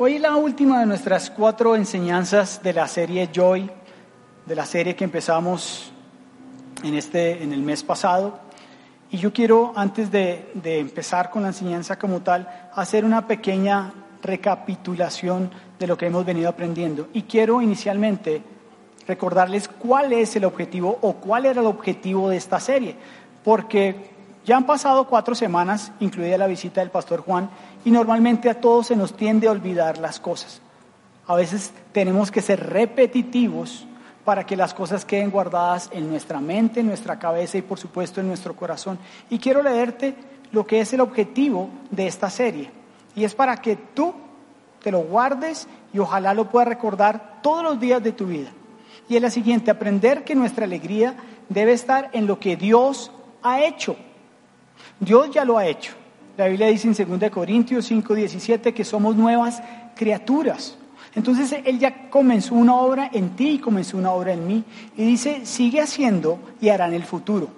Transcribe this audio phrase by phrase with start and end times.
[0.00, 3.68] Hoy la última de nuestras cuatro enseñanzas de la serie Joy,
[4.46, 5.90] de la serie que empezamos
[6.84, 8.38] en, este, en el mes pasado.
[9.10, 13.92] Y yo quiero, antes de, de empezar con la enseñanza como tal, hacer una pequeña
[14.22, 15.50] recapitulación
[15.80, 17.08] de lo que hemos venido aprendiendo.
[17.12, 18.40] Y quiero inicialmente
[19.08, 22.94] recordarles cuál es el objetivo o cuál era el objetivo de esta serie,
[23.42, 24.10] porque
[24.48, 27.50] ya han pasado cuatro semanas, incluida la visita del pastor Juan,
[27.84, 30.60] y normalmente a todos se nos tiende a olvidar las cosas.
[31.26, 33.86] A veces tenemos que ser repetitivos
[34.24, 38.20] para que las cosas queden guardadas en nuestra mente, en nuestra cabeza y por supuesto
[38.20, 38.98] en nuestro corazón.
[39.30, 40.14] Y quiero leerte
[40.52, 42.70] lo que es el objetivo de esta serie.
[43.14, 44.14] Y es para que tú
[44.82, 48.50] te lo guardes y ojalá lo puedas recordar todos los días de tu vida.
[49.08, 51.16] Y es la siguiente, aprender que nuestra alegría
[51.48, 53.10] debe estar en lo que Dios
[53.42, 53.96] ha hecho
[55.00, 55.92] Dios ya lo ha hecho.
[56.38, 59.60] La Biblia dice en 2 Corintios 5, 17 que somos nuevas
[59.96, 60.76] criaturas.
[61.16, 64.64] Entonces Él ya comenzó una obra en ti y comenzó una obra en mí.
[64.96, 67.48] Y dice, sigue haciendo y hará en el futuro.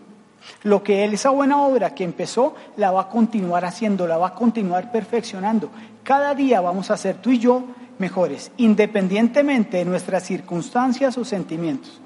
[0.62, 4.28] Lo que Él, esa buena obra que empezó, la va a continuar haciendo, la va
[4.28, 5.68] a continuar perfeccionando.
[6.02, 7.62] Cada día vamos a ser tú y yo
[7.98, 12.00] mejores, independientemente de nuestras circunstancias o sentimientos.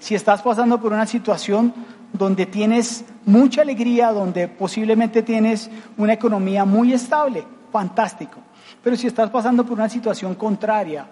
[0.00, 1.72] Si estás pasando por una situación
[2.12, 8.38] donde tienes mucha alegría, donde posiblemente tienes una economía muy estable, fantástico.
[8.82, 11.06] Pero si estás pasando por una situación contraria,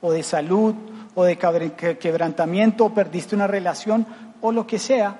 [0.00, 0.74] o de salud,
[1.14, 4.06] o de quebrantamiento, o perdiste una relación,
[4.40, 5.16] o lo que sea,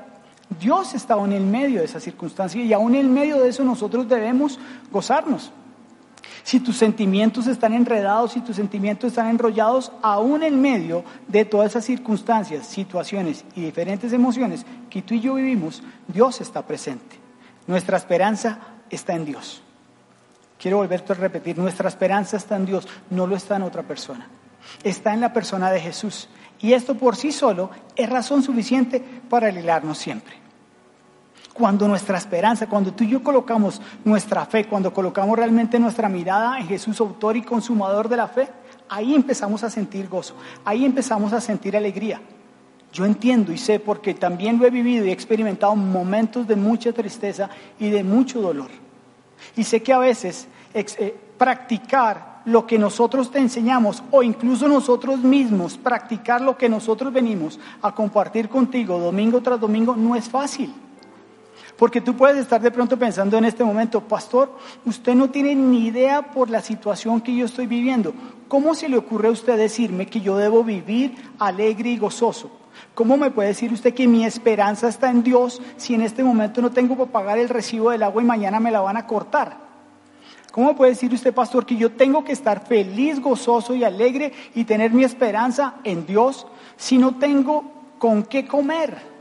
[0.61, 3.65] Dios está en el medio de esa circunstancia y aún en el medio de eso
[3.65, 4.59] nosotros debemos
[4.91, 5.53] gozarnos.
[6.43, 11.71] Si tus sentimientos están enredados, si tus sentimientos están enrollados, aún en medio de todas
[11.71, 17.17] esas circunstancias, situaciones y diferentes emociones que tú y yo vivimos, Dios está presente.
[17.67, 18.59] Nuestra esperanza
[18.91, 19.63] está en Dios.
[20.59, 24.29] Quiero volverte a repetir, nuestra esperanza está en Dios, no lo está en otra persona.
[24.85, 26.29] Está en la persona de Jesús.
[26.61, 30.42] Y esto por sí solo es razón suficiente para alegrarnos siempre.
[31.53, 36.59] Cuando nuestra esperanza, cuando tú y yo colocamos nuestra fe, cuando colocamos realmente nuestra mirada
[36.59, 38.49] en Jesús, autor y consumador de la fe,
[38.89, 42.21] ahí empezamos a sentir gozo, ahí empezamos a sentir alegría.
[42.93, 46.93] Yo entiendo y sé porque también lo he vivido y he experimentado momentos de mucha
[46.93, 47.49] tristeza
[47.79, 48.69] y de mucho dolor.
[49.57, 55.21] Y sé que a veces eh, practicar lo que nosotros te enseñamos o incluso nosotros
[55.21, 60.75] mismos practicar lo que nosotros venimos a compartir contigo domingo tras domingo no es fácil.
[61.77, 65.87] Porque tú puedes estar de pronto pensando en este momento, pastor, usted no tiene ni
[65.87, 68.15] idea por la situación que yo estoy viviendo.
[68.49, 72.51] ¿Cómo se le ocurre a usted decirme que yo debo vivir alegre y gozoso?
[72.95, 76.61] ¿Cómo me puede decir usted que mi esperanza está en Dios si en este momento
[76.61, 79.57] no tengo para pagar el recibo del agua y mañana me la van a cortar?
[80.53, 84.65] ¿Cómo puede decir usted, pastor, que yo tengo que estar feliz, gozoso y alegre y
[84.65, 86.47] tener mi esperanza en Dios
[86.77, 87.65] si no tengo
[87.99, 89.12] con qué comer?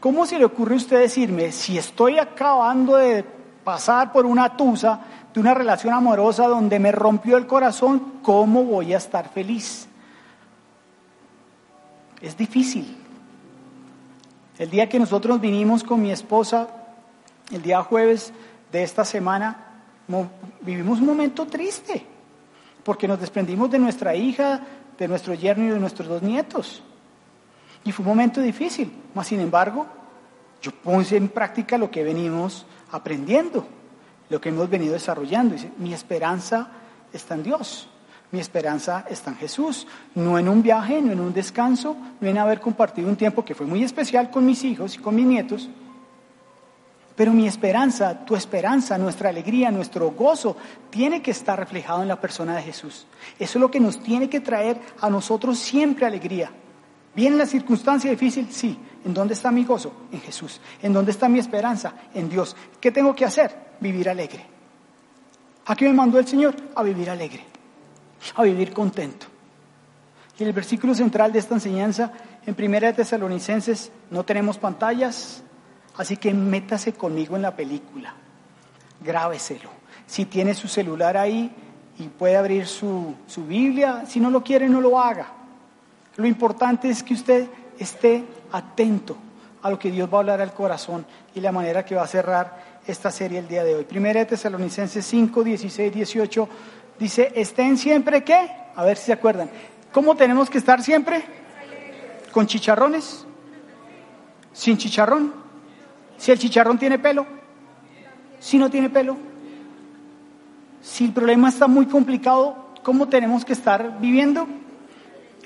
[0.00, 3.24] ¿Cómo se le ocurre a usted decirme, si estoy acabando de
[3.64, 5.00] pasar por una tusa
[5.34, 9.88] de una relación amorosa donde me rompió el corazón, cómo voy a estar feliz?
[12.20, 12.96] Es difícil.
[14.58, 16.68] El día que nosotros vinimos con mi esposa,
[17.52, 18.32] el día jueves
[18.70, 19.82] de esta semana,
[20.60, 22.04] vivimos un momento triste,
[22.84, 24.60] porque nos desprendimos de nuestra hija,
[24.96, 26.82] de nuestro yerno y de nuestros dos nietos.
[27.84, 29.86] Y fue un momento difícil, mas sin embargo,
[30.60, 33.66] yo puse en práctica lo que venimos aprendiendo,
[34.28, 35.54] lo que hemos venido desarrollando.
[35.54, 36.68] Dice, mi esperanza
[37.12, 37.88] está en Dios,
[38.30, 42.38] mi esperanza está en Jesús, no en un viaje, no en un descanso, no en
[42.38, 45.68] haber compartido un tiempo que fue muy especial con mis hijos y con mis nietos.
[47.16, 50.56] Pero mi esperanza, tu esperanza, nuestra alegría, nuestro gozo,
[50.90, 53.06] tiene que estar reflejado en la persona de Jesús.
[53.38, 56.52] Eso es lo que nos tiene que traer a nosotros siempre alegría.
[57.14, 58.48] ¿Viene la circunstancia difícil?
[58.50, 58.78] Sí.
[59.04, 59.92] ¿En dónde está mi gozo?
[60.12, 60.60] En Jesús.
[60.82, 61.94] ¿En dónde está mi esperanza?
[62.14, 62.56] En Dios.
[62.80, 63.54] ¿Qué tengo que hacer?
[63.80, 64.44] Vivir alegre.
[65.66, 66.54] ¿A qué me mandó el Señor?
[66.74, 67.44] A vivir alegre.
[68.34, 69.26] A vivir contento.
[70.38, 72.12] Y el versículo central de esta enseñanza,
[72.46, 75.42] en Primera de Tesalonicenses, no tenemos pantallas,
[75.96, 78.14] así que métase conmigo en la película.
[79.00, 79.70] Grábeselo.
[80.06, 81.50] Si tiene su celular ahí
[81.98, 85.37] y puede abrir su, su Biblia, si no lo quiere, no lo haga.
[86.18, 87.46] Lo importante es que usted
[87.78, 89.16] esté atento
[89.62, 92.08] a lo que Dios va a hablar al corazón y la manera que va a
[92.08, 93.84] cerrar esta serie el día de hoy.
[93.84, 96.48] Primera de Tesalonicenses 5, 16, 18
[96.98, 98.50] dice, estén siempre qué?
[98.74, 99.48] A ver si se acuerdan.
[99.92, 101.22] ¿Cómo tenemos que estar siempre?
[102.32, 103.24] ¿Con chicharrones?
[104.52, 105.32] ¿Sin chicharrón?
[106.16, 107.26] ¿Si el chicharrón tiene pelo?
[108.40, 109.16] ¿Si no tiene pelo?
[110.82, 114.48] si el problema está muy complicado, ¿cómo tenemos que estar viviendo?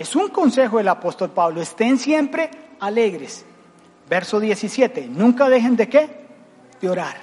[0.03, 2.51] Es un consejo del apóstol Pablo, estén siempre
[2.81, 3.45] alegres.
[4.11, 6.27] Verso 17, nunca dejen de qué?
[6.81, 7.15] De orar.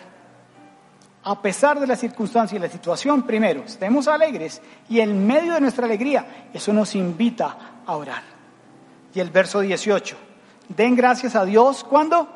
[1.24, 5.60] A pesar de la circunstancia y la situación, primero, estemos alegres y en medio de
[5.60, 8.24] nuestra alegría, eso nos invita a orar.
[9.14, 10.16] Y el verso 18,
[10.70, 12.30] den gracias a Dios cuando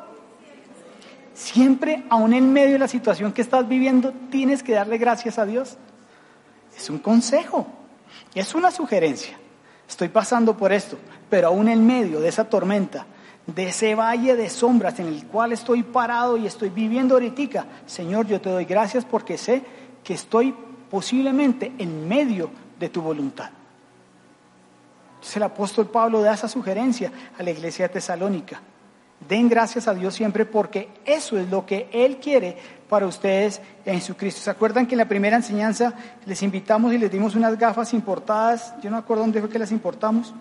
[1.34, 5.46] siempre, aún en medio de la situación que estás viviendo, tienes que darle gracias a
[5.46, 5.78] Dios.
[6.76, 7.66] Es un consejo,
[8.36, 9.38] es una sugerencia.
[9.94, 10.98] Estoy pasando por esto,
[11.30, 13.06] pero aún en medio de esa tormenta,
[13.46, 18.26] de ese valle de sombras en el cual estoy parado y estoy viviendo ahorita, Señor,
[18.26, 19.62] yo te doy gracias porque sé
[20.04, 20.56] que estoy
[20.90, 22.50] posiblemente en medio
[22.80, 23.52] de tu voluntad.
[25.14, 28.62] Entonces el apóstol Pablo da esa sugerencia a la iglesia de Tesalónica.
[29.30, 32.58] Den gracias a Dios siempre porque eso es lo que Él quiere
[32.94, 34.40] para ustedes en Jesucristo.
[34.40, 35.96] ¿Se acuerdan que en la primera enseñanza
[36.28, 38.76] les invitamos y les dimos unas gafas importadas?
[38.84, 40.32] Yo no me acuerdo dónde fue que las importamos.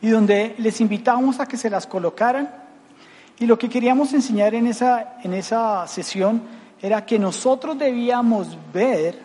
[0.00, 2.52] Y donde les invitamos a que se las colocaran.
[3.38, 6.42] Y lo que queríamos enseñar en esa, en esa sesión
[6.82, 9.16] era que nosotros debíamos ver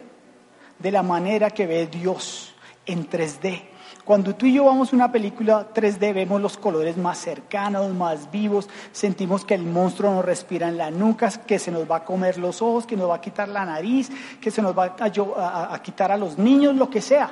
[0.78, 2.54] de la manera que ve Dios
[2.86, 3.77] en 3D
[4.08, 8.32] cuando tú y yo vamos a una película 3D vemos los colores más cercanos, más
[8.32, 12.06] vivos, sentimos que el monstruo nos respira en la nuca, que se nos va a
[12.06, 14.10] comer los ojos, que nos va a quitar la nariz,
[14.40, 17.32] que se nos va a, quitar a los niños, lo que sea.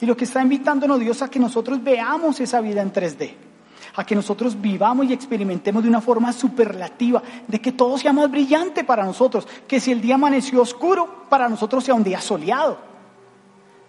[0.00, 3.34] Y lo que está invitándonos Dios a que nosotros veamos esa vida en 3D
[3.96, 8.30] a que nosotros vivamos y experimentemos de una forma superlativa, de que todo sea más
[8.30, 12.78] brillante para nosotros, que si el día amaneció oscuro, para nosotros sea un día soleado.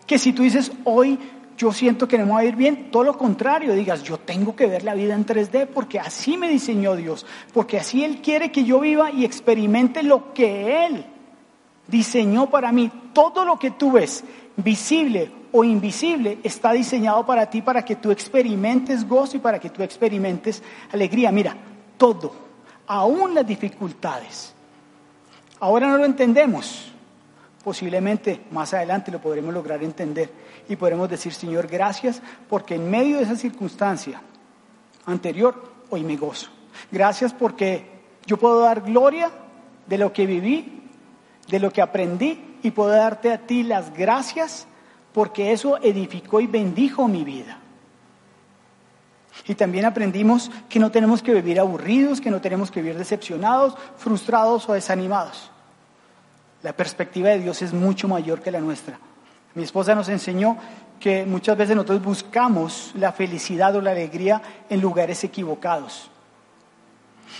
[0.05, 1.19] Que si tú dices, hoy
[1.57, 4.55] yo siento que no me va a ir bien, todo lo contrario, digas, yo tengo
[4.55, 8.51] que ver la vida en 3D porque así me diseñó Dios, porque así Él quiere
[8.51, 11.05] que yo viva y experimente lo que Él
[11.87, 12.91] diseñó para mí.
[13.11, 14.23] Todo lo que tú ves,
[14.55, 19.71] visible o invisible, está diseñado para ti, para que tú experimentes gozo y para que
[19.71, 20.61] tú experimentes
[20.91, 21.31] alegría.
[21.31, 21.57] Mira,
[21.97, 22.33] todo,
[22.85, 24.53] aún las dificultades.
[25.59, 26.91] Ahora no lo entendemos,
[27.67, 30.29] posiblemente más adelante lo podremos lograr entender
[30.69, 34.21] y podremos decir, Señor, gracias porque en medio de esa circunstancia
[35.05, 36.47] anterior, hoy me gozo.
[36.89, 37.85] Gracias porque
[38.25, 39.31] yo puedo dar gloria
[39.85, 40.81] de lo que viví,
[41.49, 44.65] de lo que aprendí y puedo darte a ti las gracias
[45.11, 47.59] porque eso edificó y bendijo mi vida.
[49.45, 53.75] Y también aprendimos que no tenemos que vivir aburridos, que no tenemos que vivir decepcionados,
[53.97, 55.51] frustrados o desanimados.
[56.67, 58.99] La perspectiva de Dios es mucho mayor que la nuestra.
[59.55, 60.57] Mi esposa nos enseñó
[60.99, 66.11] que muchas veces nosotros buscamos la felicidad o la alegría en lugares equivocados.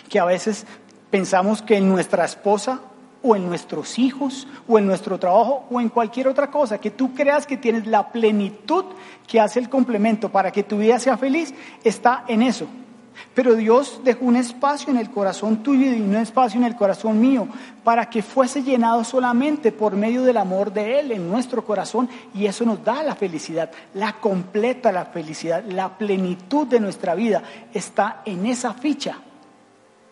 [0.08, 0.66] Que a veces
[1.12, 2.80] pensamos que en nuestra esposa
[3.22, 7.14] o en nuestros hijos o en nuestro trabajo o en cualquier otra cosa, que tú
[7.14, 8.86] creas que tienes la plenitud
[9.28, 11.54] que hace el complemento para que tu vida sea feliz,
[11.84, 12.66] está en eso.
[13.34, 17.20] Pero Dios dejó un espacio en el corazón tuyo y un espacio en el corazón
[17.20, 17.48] mío
[17.84, 22.46] para que fuese llenado solamente por medio del amor de Él en nuestro corazón y
[22.46, 27.44] eso nos da la felicidad, la completa la felicidad, la plenitud de nuestra vida
[27.74, 29.18] está en esa ficha.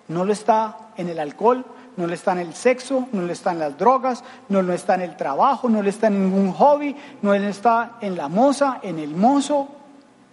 [0.08, 1.66] No lo está en el alcohol,
[1.98, 4.96] no lo está en el sexo, no lo está en las drogas, no lo está
[4.96, 8.80] en el trabajo, no lo está en ningún hobby, no lo está en la moza,
[8.84, 9.70] en el mozo,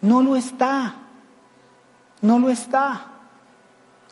[0.02, 0.96] no lo está.
[2.22, 3.06] No lo está.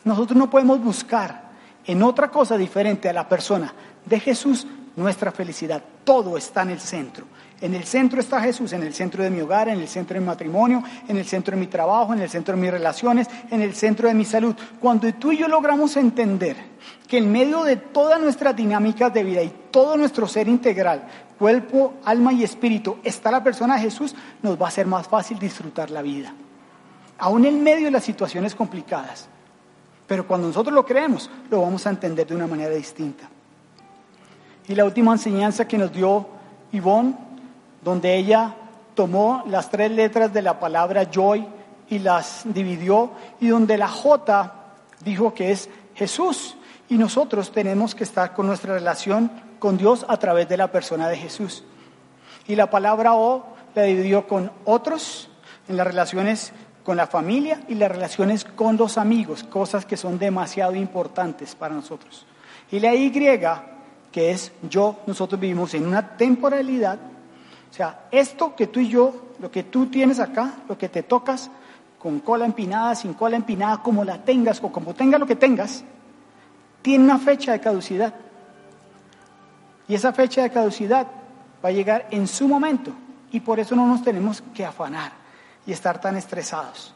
[0.04, 1.50] Nosotros no podemos buscar
[1.86, 3.72] en otra cosa diferente a la persona
[4.04, 5.82] de Jesús nuestra felicidad.
[6.04, 7.26] Todo está en el centro.
[7.60, 10.20] En el centro está Jesús, en el centro de mi hogar, en el centro de
[10.20, 13.60] mi matrimonio, en el centro de mi trabajo, en el centro de mis relaciones, en
[13.60, 14.56] el centro de mi salud.
[14.80, 16.56] Cuando tú y yo logramos entender
[17.06, 21.06] que en medio de todas nuestras dinámicas de vida y todo nuestro ser integral,
[21.38, 25.38] cuerpo, alma y espíritu, está la persona de Jesús, nos va a ser más fácil
[25.38, 26.32] disfrutar la vida
[27.20, 29.28] aún en medio de las situaciones complicadas.
[30.06, 33.28] Pero cuando nosotros lo creemos, lo vamos a entender de una manera distinta.
[34.66, 36.26] Y la última enseñanza que nos dio
[36.72, 37.14] Yvonne,
[37.82, 38.54] donde ella
[38.94, 41.46] tomó las tres letras de la palabra joy
[41.88, 44.52] y las dividió, y donde la J
[45.04, 46.56] dijo que es Jesús.
[46.88, 51.08] Y nosotros tenemos que estar con nuestra relación con Dios a través de la persona
[51.08, 51.64] de Jesús.
[52.48, 55.28] Y la palabra O la dividió con otros
[55.68, 56.52] en las relaciones
[56.84, 61.74] con la familia y las relaciones con los amigos, cosas que son demasiado importantes para
[61.74, 62.26] nosotros.
[62.70, 63.10] Y la Y,
[64.10, 66.98] que es yo, nosotros vivimos en una temporalidad,
[67.70, 71.02] o sea, esto que tú y yo, lo que tú tienes acá, lo que te
[71.02, 71.50] tocas,
[71.98, 75.84] con cola empinada, sin cola empinada, como la tengas o como tenga lo que tengas,
[76.82, 78.14] tiene una fecha de caducidad.
[79.86, 81.06] Y esa fecha de caducidad
[81.62, 82.90] va a llegar en su momento.
[83.30, 85.19] Y por eso no nos tenemos que afanar
[85.70, 86.92] y estar tan estresados.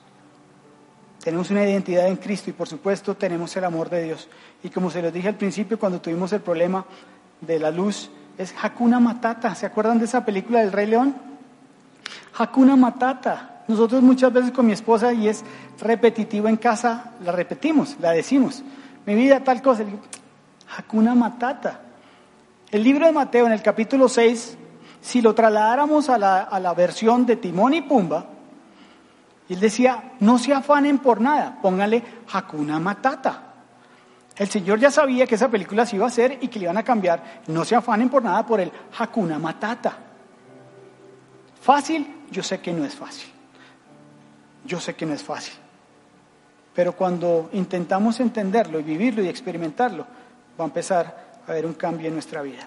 [1.22, 4.28] Tenemos una identidad en Cristo y por supuesto tenemos el amor de Dios.
[4.64, 6.84] Y como se los dije al principio cuando tuvimos el problema
[7.40, 9.54] de la luz, es Hakuna Matata.
[9.54, 11.14] ¿Se acuerdan de esa película del Rey León?
[12.36, 13.62] Hakuna Matata.
[13.68, 15.44] Nosotros muchas veces con mi esposa, y es
[15.80, 18.64] repetitivo en casa, la repetimos, la decimos.
[19.06, 19.84] Mi vida tal cosa.
[20.76, 21.80] Hakuna Matata.
[22.72, 24.58] El libro de Mateo en el capítulo 6,
[25.00, 28.33] si lo trasladáramos a la, a la versión de Timón y Pumba,
[29.48, 33.42] él decía, no se afanen por nada, póngale Hakuna Matata.
[34.36, 36.78] El Señor ya sabía que esa película se iba a hacer y que le iban
[36.78, 37.42] a cambiar.
[37.46, 39.96] No se afanen por nada por el Hakuna Matata.
[41.60, 43.30] Fácil, yo sé que no es fácil.
[44.64, 45.54] Yo sé que no es fácil.
[46.74, 50.06] Pero cuando intentamos entenderlo y vivirlo y experimentarlo,
[50.58, 52.66] va a empezar a haber un cambio en nuestra vida.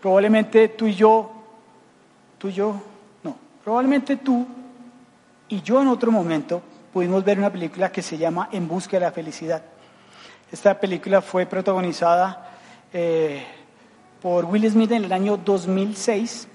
[0.00, 1.32] Probablemente tú y yo,
[2.38, 2.80] tú y yo,
[3.24, 4.46] no, probablemente tú
[5.54, 6.60] y yo en otro momento
[6.92, 9.62] pudimos ver una película que se llama En busca de la felicidad.
[10.50, 12.50] Esta película fue protagonizada
[12.92, 13.44] eh,
[14.20, 16.48] por Will Smith en el año 2006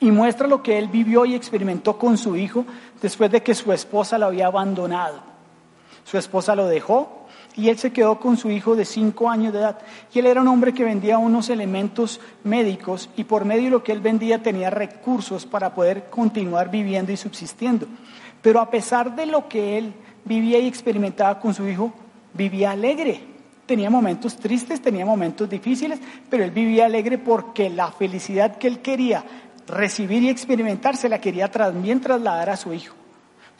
[0.00, 2.66] y muestra lo que él vivió y experimentó con su hijo
[3.00, 5.20] después de que su esposa lo había abandonado.
[6.04, 7.21] Su esposa lo dejó
[7.54, 9.78] y él se quedó con su hijo de cinco años de edad.
[10.12, 13.84] Y él era un hombre que vendía unos elementos médicos y por medio de lo
[13.84, 17.86] que él vendía tenía recursos para poder continuar viviendo y subsistiendo.
[18.40, 19.92] Pero a pesar de lo que él
[20.24, 21.92] vivía y experimentaba con su hijo,
[22.34, 23.20] vivía alegre.
[23.66, 28.80] Tenía momentos tristes, tenía momentos difíciles, pero él vivía alegre porque la felicidad que él
[28.80, 29.24] quería
[29.66, 32.94] recibir y experimentar se la quería también trasladar a su hijo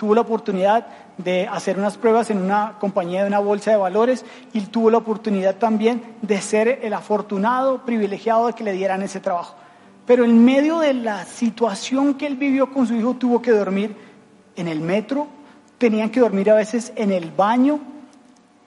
[0.02, 0.84] tuvo la oportunidad
[1.19, 4.99] de hacer unas pruebas en una compañía de una bolsa de valores y tuvo la
[4.99, 9.54] oportunidad también de ser el afortunado, privilegiado de que le dieran ese trabajo.
[10.07, 13.95] Pero en medio de la situación que él vivió con su hijo tuvo que dormir
[14.57, 15.28] en el metro,
[15.78, 17.81] tenían que dormir a veces en el baño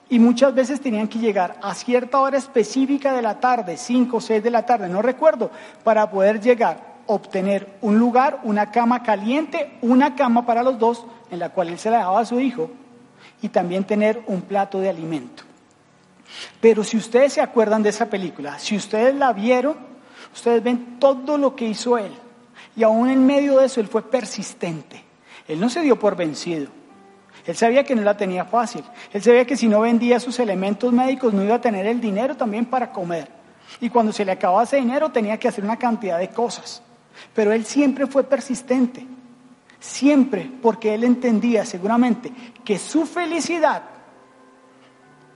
[0.08, 4.20] y muchas veces tenían que llegar a cierta hora específica de la tarde, 5 o
[4.20, 5.50] 6 de la tarde, no recuerdo,
[5.82, 11.38] para poder llegar obtener un lugar, una cama caliente, una cama para los dos, en
[11.38, 12.70] la cual él se la dejaba a su hijo,
[13.42, 15.44] y también tener un plato de alimento.
[16.60, 19.76] Pero si ustedes se acuerdan de esa película, si ustedes la vieron,
[20.34, 22.12] ustedes ven todo lo que hizo él.
[22.74, 25.02] Y aún en medio de eso, él fue persistente.
[25.48, 26.68] Él no se dio por vencido.
[27.46, 28.82] Él sabía que no la tenía fácil.
[29.12, 32.36] Él sabía que si no vendía sus elementos médicos no iba a tener el dinero
[32.36, 33.28] también para comer.
[33.80, 36.82] Y cuando se le acababa ese dinero tenía que hacer una cantidad de cosas.
[37.34, 39.06] Pero él siempre fue persistente,
[39.80, 42.32] siempre porque él entendía seguramente
[42.64, 43.82] que su felicidad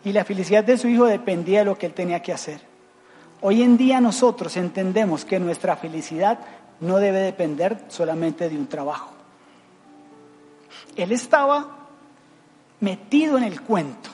[0.04, 2.60] y la felicidad de su hijo dependía de lo que él tenía que hacer.
[3.42, 6.38] Hoy en día nosotros entendemos que nuestra felicidad
[6.80, 9.12] no debe depender solamente de un trabajo.
[10.96, 11.88] Él estaba
[12.80, 14.10] metido en el cuento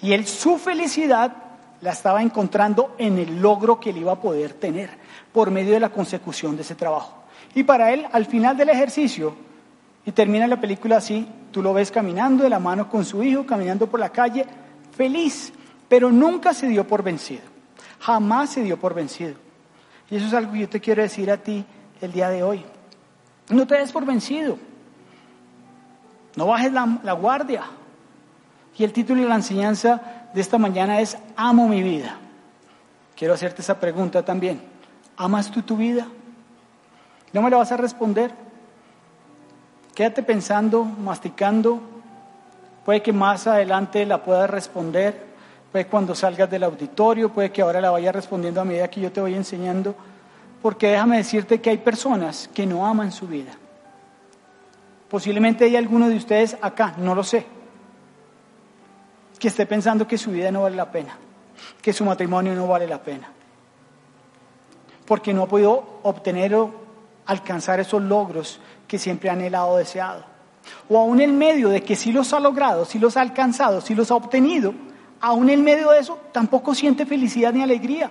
[0.00, 1.36] y él su felicidad
[1.80, 4.90] la estaba encontrando en el logro que él iba a poder tener
[5.36, 7.12] por medio de la consecución de ese trabajo.
[7.54, 9.36] Y para él, al final del ejercicio,
[10.06, 13.44] y termina la película así, tú lo ves caminando de la mano con su hijo,
[13.44, 14.46] caminando por la calle,
[14.96, 15.52] feliz,
[15.90, 17.42] pero nunca se dio por vencido,
[18.00, 19.34] jamás se dio por vencido.
[20.08, 21.66] Y eso es algo que yo te quiero decir a ti
[22.00, 22.64] el día de hoy.
[23.50, 24.56] No te des por vencido,
[26.34, 27.62] no bajes la, la guardia.
[28.78, 30.00] Y el título de la enseñanza
[30.32, 32.16] de esta mañana es Amo mi vida.
[33.14, 34.75] Quiero hacerte esa pregunta también.
[35.16, 36.06] ¿Amas tú tu vida?
[37.32, 38.32] ¿No me la vas a responder?
[39.94, 41.80] Quédate pensando, masticando.
[42.84, 45.24] Puede que más adelante la puedas responder.
[45.72, 49.10] Puede cuando salgas del auditorio, puede que ahora la vayas respondiendo a medida que yo
[49.10, 49.94] te voy enseñando.
[50.60, 53.52] Porque déjame decirte que hay personas que no aman su vida.
[55.08, 57.46] Posiblemente hay alguno de ustedes acá, no lo sé,
[59.38, 61.16] que esté pensando que su vida no vale la pena,
[61.80, 63.35] que su matrimonio no vale la pena
[65.06, 66.74] porque no ha podido obtener o
[67.26, 70.24] alcanzar esos logros que siempre ha anhelado o deseado.
[70.88, 73.94] O aún en medio de que sí los ha logrado, sí los ha alcanzado, sí
[73.94, 74.74] los ha obtenido,
[75.20, 78.10] aún en medio de eso tampoco siente felicidad ni alegría.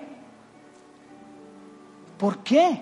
[2.17, 2.81] ¿Por qué?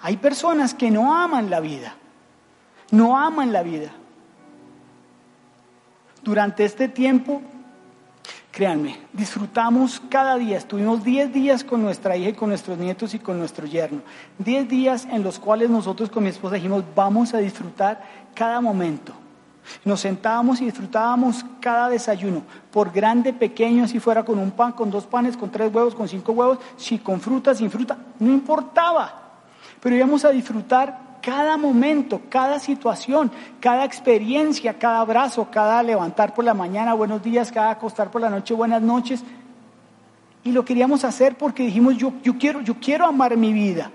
[0.00, 1.96] Hay personas que no aman la vida,
[2.90, 3.90] no aman la vida.
[6.22, 7.42] Durante este tiempo
[8.56, 10.56] Créanme, disfrutamos cada día.
[10.56, 14.00] Estuvimos 10 días con nuestra hija y con nuestros nietos y con nuestro yerno.
[14.38, 18.02] 10 días en los cuales nosotros con mi esposa dijimos, vamos a disfrutar
[18.34, 19.12] cada momento.
[19.84, 24.90] Nos sentábamos y disfrutábamos cada desayuno, por grande, pequeño, si fuera con un pan, con
[24.90, 29.42] dos panes, con tres huevos, con cinco huevos, si con fruta, sin fruta, no importaba.
[29.82, 36.44] Pero íbamos a disfrutar cada momento, cada situación, cada experiencia, cada abrazo, cada levantar por
[36.44, 39.24] la mañana, buenos días, cada acostar por la noche, buenas noches.
[40.44, 43.90] Y lo queríamos hacer porque dijimos, yo, quiero, yo quiero amar mi vida.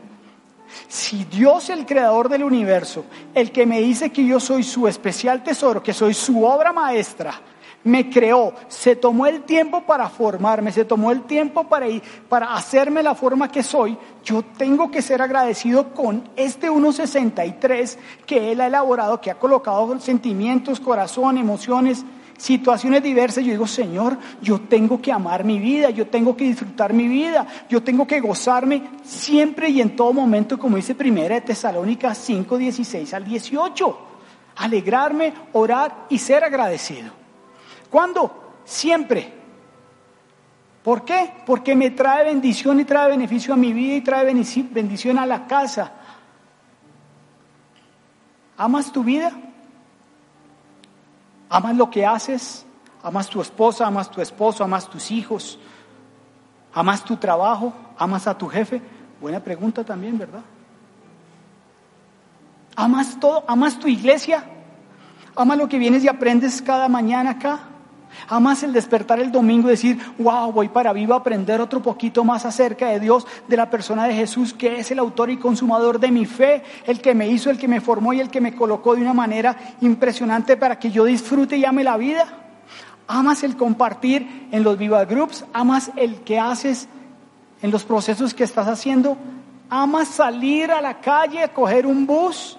[0.90, 5.42] Si Dios, el creador del universo, el que me dice que yo soy su especial
[5.42, 7.40] tesoro, que soy su obra maestra,
[7.84, 12.54] me creó, se tomó el tiempo para formarme, se tomó el tiempo para, ir, para
[12.54, 18.62] hacerme la forma que soy, yo tengo que ser agradecido con este 1.63 que Él
[18.62, 22.06] ha elaborado, que ha colocado sentimientos, corazón, emociones,
[22.38, 26.92] situaciones diversas, yo digo, Señor, yo tengo que amar mi vida, yo tengo que disfrutar
[26.92, 31.42] mi vida, yo tengo que gozarme siempre y en todo momento, como dice Primera de
[31.42, 34.00] Tesalónica 5, 16 al 18.
[34.56, 37.21] Alegrarme, orar y ser agradecido.
[37.92, 38.54] ¿Cuándo?
[38.64, 39.34] Siempre.
[40.84, 41.44] ¿Por qué?
[41.46, 45.46] Porque me trae bendición y trae beneficio a mi vida y trae bendición a la
[45.46, 45.92] casa.
[48.58, 49.32] ¿Amas tu vida?
[51.50, 52.66] ¿Amas lo que haces?
[53.04, 53.86] ¿Amas tu esposa?
[53.86, 54.64] ¿Amas tu esposo?
[54.64, 55.60] ¿Amas tus hijos?
[56.74, 57.74] ¿Amas tu trabajo?
[57.98, 58.82] ¿Amas a tu jefe?
[59.20, 60.42] Buena pregunta también, ¿verdad?
[62.76, 63.44] ¿Amas todo?
[63.48, 64.46] ¿Amas tu iglesia?
[65.36, 67.71] ¿Amas lo que vienes y aprendes cada mañana acá?
[68.28, 72.24] Amas el despertar el domingo y decir, wow, voy para vivo a aprender otro poquito
[72.24, 76.00] más acerca de Dios, de la persona de Jesús, que es el autor y consumador
[76.00, 78.56] de mi fe, el que me hizo, el que me formó y el que me
[78.56, 82.26] colocó de una manera impresionante para que yo disfrute y ame la vida.
[83.08, 86.88] Amas el compartir en los Viva Groups, amas el que haces
[87.62, 89.18] en los procesos que estás haciendo,
[89.70, 92.58] amas salir a la calle coger un bus.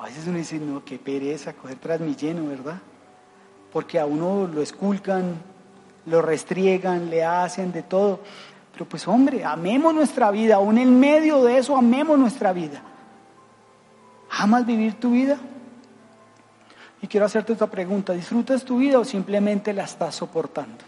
[0.00, 2.78] A veces uno dice, no, qué pereza coger Transmilleno, ¿verdad?
[3.70, 5.34] Porque a uno lo esculcan,
[6.06, 8.20] lo restriegan, le hacen de todo.
[8.72, 12.80] Pero pues hombre, amemos nuestra vida, aún en medio de eso amemos nuestra vida.
[14.30, 15.36] ¿Amas vivir tu vida?
[17.02, 20.82] Y quiero hacerte otra pregunta, ¿disfrutas tu vida o simplemente la estás soportando?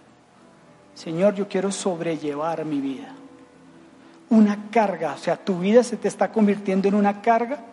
[0.95, 3.15] Señor, yo quiero sobrellevar mi vida.
[4.31, 7.72] Una carga, o sea, tu vida se te está convirtiendo en una carga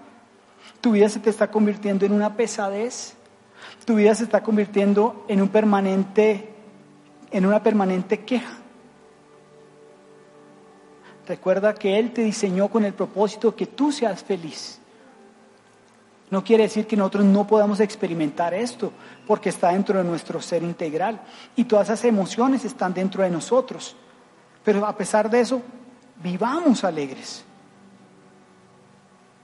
[0.81, 3.15] tu vida se te está convirtiendo en una pesadez.
[3.85, 6.49] Tu vida se está convirtiendo en un permanente
[7.31, 8.57] en una permanente queja.
[11.27, 14.79] Recuerda que él te diseñó con el propósito que tú seas feliz.
[16.31, 18.91] No quiere decir que nosotros no podamos experimentar esto,
[19.27, 21.21] porque está dentro de nuestro ser integral
[21.55, 23.95] y todas esas emociones están dentro de nosotros.
[24.63, 25.61] Pero a pesar de eso,
[26.21, 27.43] vivamos alegres.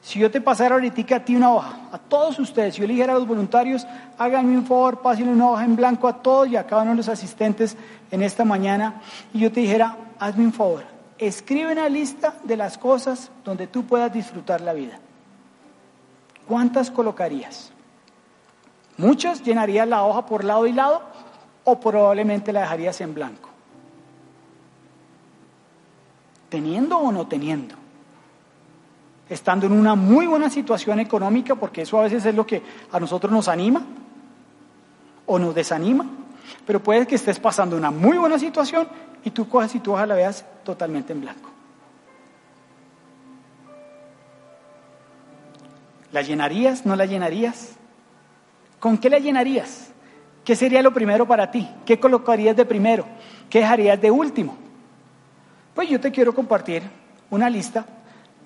[0.06, 2.94] Si yo te pasara ahorita a ti una hoja, a todos ustedes, si yo le
[2.94, 3.88] dijera a los voluntarios,
[4.20, 6.98] háganme un favor, pásenle una hoja en blanco a todos y a cada uno de
[6.98, 7.76] los asistentes
[8.12, 9.02] en esta mañana,
[9.34, 10.84] y yo te dijera, hazme un favor,
[11.18, 15.00] escribe una lista de las cosas donde tú puedas disfrutar la vida.
[16.48, 17.72] ¿Cuántas colocarías?
[18.98, 21.02] ¿Muchas llenarías la hoja por lado y lado
[21.64, 23.50] o probablemente la dejarías en blanco?
[26.50, 27.85] ¿Teniendo o no teniendo?
[29.30, 32.62] Estando en una muy buena situación económica, porque eso a veces es lo que
[32.92, 33.82] a nosotros nos anima
[35.26, 36.06] o nos desanima,
[36.66, 38.88] pero puede que estés pasando una muy buena situación
[39.24, 41.50] y tú cojas y tú ojalá la veas totalmente en blanco.
[46.12, 46.86] ¿La llenarías?
[46.86, 47.72] ¿No la llenarías?
[48.80, 49.92] ¿Con qué la llenarías?
[50.46, 51.68] ¿Qué sería lo primero para ti?
[51.86, 53.06] ¿Qué colocarías de primero?
[53.50, 54.56] ¿Qué dejarías de último?
[55.74, 56.84] Pues yo te quiero compartir
[57.32, 57.86] una lista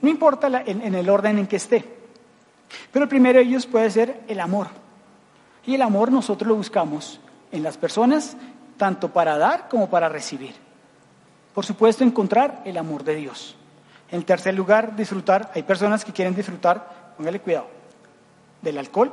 [0.01, 1.83] no importa en, el orden en que esté.
[2.91, 4.67] Pero el primero de ellos puede ser el amor.
[5.65, 7.19] Y el amor nosotros lo buscamos
[7.51, 8.37] en las personas,
[8.77, 10.55] tanto para dar como para recibir.
[11.53, 13.55] Por supuesto, encontrar el amor de Dios.
[14.11, 15.51] En tercer lugar, disfrutar.
[15.53, 17.67] Hay personas que quieren disfrutar, póngale cuidado,
[18.61, 19.11] del alcohol,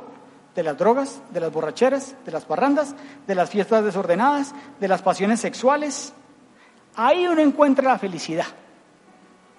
[0.55, 2.95] de las drogas, de las borracheras, de las parrandas,
[3.27, 6.13] de las fiestas desordenadas, de las pasiones sexuales.
[6.95, 8.47] Ahí uno encuentra la felicidad.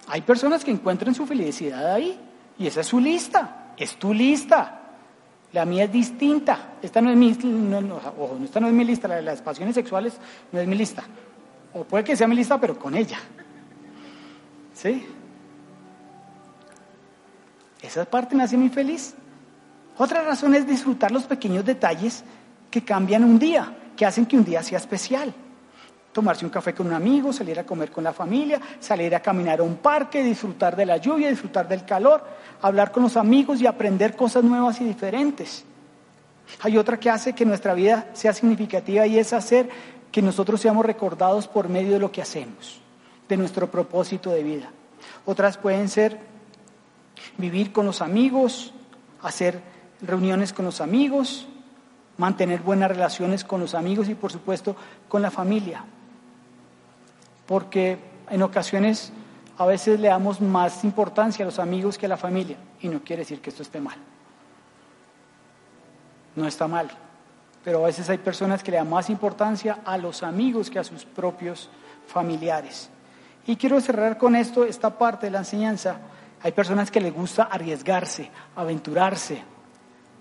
[0.09, 2.19] Hay personas que encuentran su felicidad ahí
[2.57, 4.75] y esa es su lista, es tu lista.
[5.53, 6.73] La mía es distinta.
[6.81, 10.17] Esta no es mi, esta no es mi lista, la de las pasiones sexuales
[10.51, 11.03] no es mi lista.
[11.73, 13.19] O puede que sea mi lista, pero con ella.
[14.73, 15.05] ¿Sí?
[17.81, 19.13] Esa parte me hace muy feliz.
[19.97, 22.23] Otra razón es disfrutar los pequeños detalles
[22.71, 25.33] que cambian un día, que hacen que un día sea especial.
[26.11, 29.59] Tomarse un café con un amigo, salir a comer con la familia, salir a caminar
[29.59, 32.23] a un parque, disfrutar de la lluvia, disfrutar del calor,
[32.61, 35.65] hablar con los amigos y aprender cosas nuevas y diferentes.
[36.61, 39.69] Hay otra que hace que nuestra vida sea significativa y es hacer
[40.11, 42.81] que nosotros seamos recordados por medio de lo que hacemos,
[43.27, 44.71] de nuestro propósito de vida.
[45.25, 46.19] Otras pueden ser
[47.37, 48.73] vivir con los amigos,
[49.21, 49.61] hacer
[50.01, 51.47] reuniones con los amigos,
[52.17, 54.75] mantener buenas relaciones con los amigos y por supuesto
[55.07, 55.85] con la familia.
[57.49, 57.97] Porque
[58.29, 59.11] en ocasiones
[59.57, 63.03] a veces le damos más importancia a los amigos que a la familia y no
[63.03, 63.97] quiere decir que esto esté mal.
[66.35, 66.91] No está mal,
[67.63, 70.83] pero a veces hay personas que le dan más importancia a los amigos que a
[70.83, 71.71] sus propios
[72.05, 72.91] familiares.
[73.47, 75.97] Y quiero cerrar con esto, esta parte de la enseñanza.
[76.43, 79.41] Hay personas que les gusta arriesgarse, aventurarse,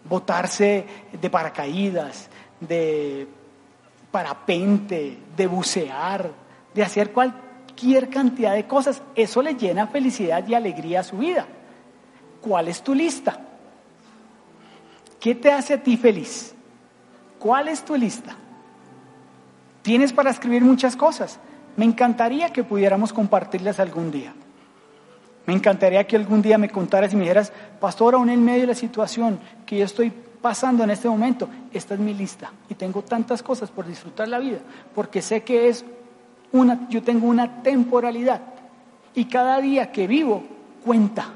[0.08, 3.28] botarse de paracaídas, de
[4.10, 9.02] parapente, de bucear, de hacer cualquier cantidad de cosas.
[9.14, 11.46] Eso le llena felicidad y alegría a su vida.
[12.40, 13.40] ¿Cuál es tu lista?
[15.20, 16.54] ¿Qué te hace a ti feliz?
[17.38, 18.36] ¿Cuál es tu lista?
[19.82, 21.38] Tienes para escribir muchas cosas.
[21.76, 24.34] Me encantaría que pudiéramos compartirlas algún día.
[25.46, 28.66] Me encantaría que algún día me contaras y me dijeras, pastor, aún en medio de
[28.66, 33.02] la situación que yo estoy pasando en este momento, esta es mi lista y tengo
[33.02, 34.58] tantas cosas por disfrutar la vida,
[34.94, 35.84] porque sé que es
[36.52, 38.40] una, yo tengo una temporalidad
[39.14, 40.42] y cada día que vivo
[40.84, 41.26] cuenta,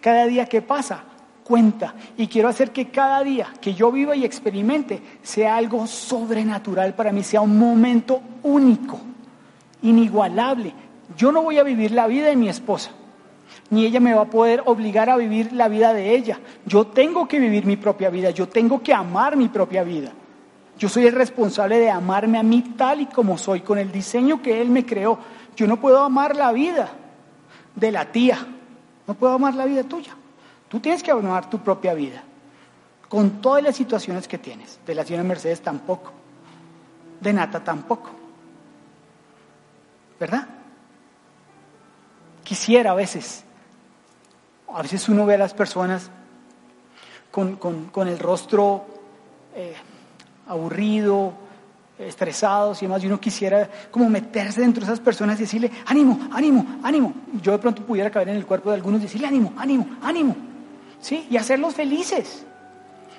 [0.00, 1.04] cada día que pasa
[1.44, 6.94] cuenta y quiero hacer que cada día que yo viva y experimente sea algo sobrenatural
[6.94, 9.00] para mí, sea un momento único,
[9.82, 10.72] inigualable.
[11.16, 12.90] Yo no voy a vivir la vida de mi esposa
[13.70, 16.38] ni ella me va a poder obligar a vivir la vida de ella.
[16.66, 20.12] Yo tengo que vivir mi propia vida, yo tengo que amar mi propia vida.
[20.78, 24.42] Yo soy el responsable de amarme a mí tal y como soy, con el diseño
[24.42, 25.18] que Él me creó.
[25.54, 26.90] Yo no puedo amar la vida
[27.74, 28.46] de la tía,
[29.06, 30.16] no puedo amar la vida tuya.
[30.68, 32.22] Tú tienes que amar tu propia vida,
[33.08, 34.80] con todas las situaciones que tienes.
[34.86, 36.12] De la señora Mercedes tampoco,
[37.20, 38.10] de Nata tampoco.
[40.18, 40.48] ¿Verdad?
[42.42, 43.44] Quisiera a veces
[44.74, 46.10] a veces uno ve a las personas
[47.30, 48.86] con, el rostro
[49.54, 49.74] eh,
[50.46, 51.32] aburrido,
[51.98, 56.28] estresados y demás, y uno quisiera como meterse dentro de esas personas y decirle, ánimo,
[56.32, 57.14] ánimo, ánimo.
[57.40, 60.36] Yo de pronto pudiera caber en el cuerpo de algunos y decirle, ánimo, ánimo, ánimo.
[61.00, 61.26] ¿Sí?
[61.30, 62.44] Y hacerlos felices.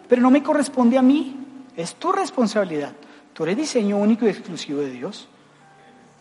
[0.07, 1.35] Pero no me corresponde a mí,
[1.75, 2.93] es tu responsabilidad.
[3.33, 5.27] Tú eres diseño único y exclusivo de Dios.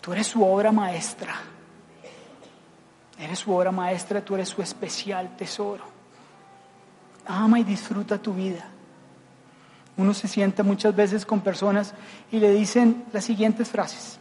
[0.00, 1.34] Tú eres su obra maestra.
[3.18, 5.84] Eres su obra maestra, tú eres su especial tesoro.
[7.26, 8.71] Ama y disfruta tu vida.
[9.96, 11.94] Uno se sienta muchas veces con personas
[12.31, 14.18] y le dicen las siguientes frases.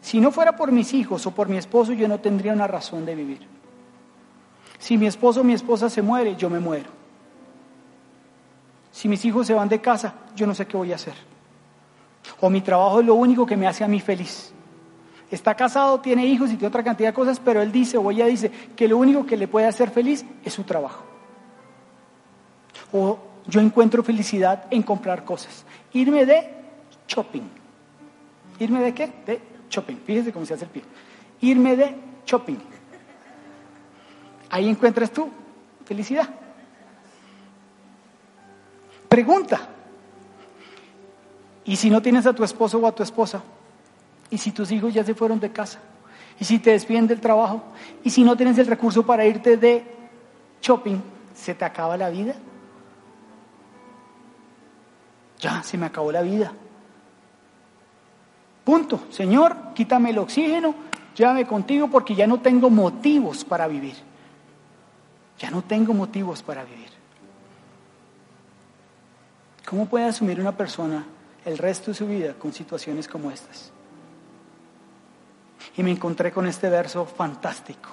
[0.00, 3.04] Si no fuera por mis hijos o por mi esposo, yo no tendría una razón
[3.04, 3.46] de vivir.
[4.78, 6.90] Si mi esposo o mi esposa se muere, yo me muero.
[8.92, 11.14] Si mis hijos se van de casa, yo no sé qué voy a hacer.
[12.40, 14.52] O mi trabajo es lo único que me hace a mí feliz.
[15.30, 18.26] Está casado, tiene hijos y tiene otra cantidad de cosas, pero él dice o ella
[18.26, 21.04] dice que lo único que le puede hacer feliz es su trabajo.
[22.92, 25.64] O yo encuentro felicidad en comprar cosas.
[25.94, 26.50] Irme de
[27.08, 27.42] shopping.
[28.58, 29.12] ¿Irme de qué?
[29.26, 29.96] De shopping.
[30.04, 30.82] Fíjese cómo se hace el pie.
[31.40, 32.58] Irme de shopping.
[34.50, 35.30] Ahí encuentras tú
[35.86, 36.28] felicidad.
[39.08, 39.60] Pregunta.
[41.64, 43.42] ¿Y si no tienes a tu esposo o a tu esposa?
[44.30, 45.78] ¿Y si tus hijos ya se fueron de casa?
[46.38, 47.62] ¿Y si te despiden del trabajo?
[48.04, 49.84] ¿Y si no tienes el recurso para irte de
[50.60, 50.98] shopping?
[51.34, 52.34] ¿Se te acaba la vida?
[55.38, 56.52] Ya, se me acabó la vida.
[58.64, 59.00] Punto.
[59.10, 60.74] Señor, quítame el oxígeno,
[61.14, 63.94] llévame contigo porque ya no tengo motivos para vivir.
[65.38, 66.88] Ya no tengo motivos para vivir.
[69.68, 71.04] ¿Cómo puede asumir una persona
[71.44, 73.72] el resto de su vida con situaciones como estas?
[75.78, 77.90] y me encontré con este verso fantástico,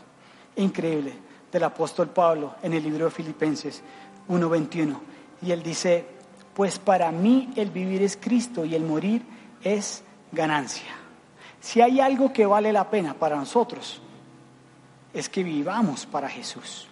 [0.55, 1.13] increíble,
[1.51, 3.81] del apóstol Pablo en el libro de Filipenses
[4.27, 4.99] 1:21.
[5.43, 6.05] Y él dice,
[6.56, 9.22] pues para mí el vivir es Cristo y el morir
[9.62, 10.89] es ganancia.
[11.60, 14.02] Si hay algo que vale la pena para nosotros,
[15.13, 16.88] es que vivamos para Jesús.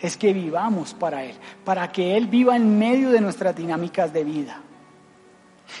[0.00, 4.24] Es que vivamos para Él, para que Él viva en medio de nuestras dinámicas de
[4.24, 4.60] vida.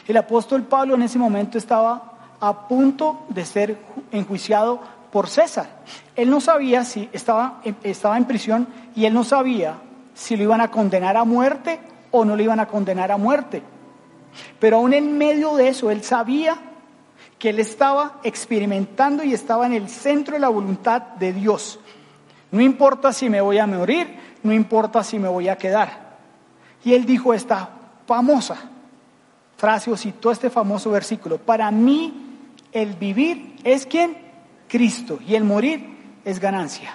[0.06, 3.78] El apóstol Pablo en ese momento estaba a punto de ser
[4.12, 4.80] enjuiciado
[5.12, 5.82] por César.
[6.16, 9.74] Él no sabía si estaba, estaba en prisión y él no sabía
[10.14, 13.62] si lo iban a condenar a muerte o no lo iban a condenar a muerte.
[14.58, 16.58] Pero aún en medio de eso, él sabía
[17.38, 21.78] que él estaba experimentando y estaba en el centro de la voluntad de Dios.
[22.50, 24.08] No importa si me voy a morir,
[24.42, 26.18] no importa si me voy a quedar.
[26.84, 27.68] Y él dijo esta
[28.06, 28.56] famosa
[29.56, 31.38] frase o citó este famoso versículo.
[31.38, 32.28] Para mí
[32.72, 34.16] el vivir es quien?
[34.68, 35.18] Cristo.
[35.26, 35.84] Y el morir
[36.24, 36.94] es ganancia.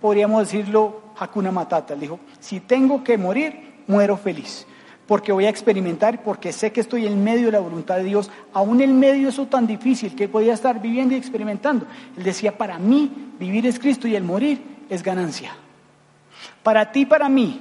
[0.00, 1.94] Podríamos decirlo Hakuna Matata.
[1.94, 4.66] Él dijo, si tengo que morir, muero feliz.
[5.06, 8.30] Porque voy a experimentar, porque sé que estoy en medio de la voluntad de Dios,
[8.52, 11.86] aún en medio de eso tan difícil que podía estar viviendo y experimentando.
[12.16, 15.52] Él decía, para mí vivir es Cristo y el morir es ganancia.
[16.62, 17.60] Para ti, para mí,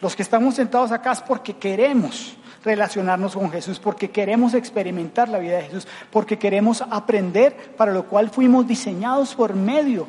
[0.00, 5.38] los que estamos sentados acá es porque queremos relacionarnos con Jesús, porque queremos experimentar la
[5.38, 10.06] vida de Jesús, porque queremos aprender para lo cual fuimos diseñados por medio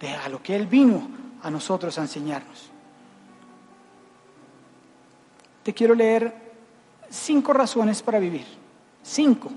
[0.00, 1.08] de a lo que Él vino
[1.42, 2.73] a nosotros a enseñarnos.
[5.64, 6.32] Te quiero leer
[7.10, 8.46] cinco razones para vivir.
[9.02, 9.50] Cinco.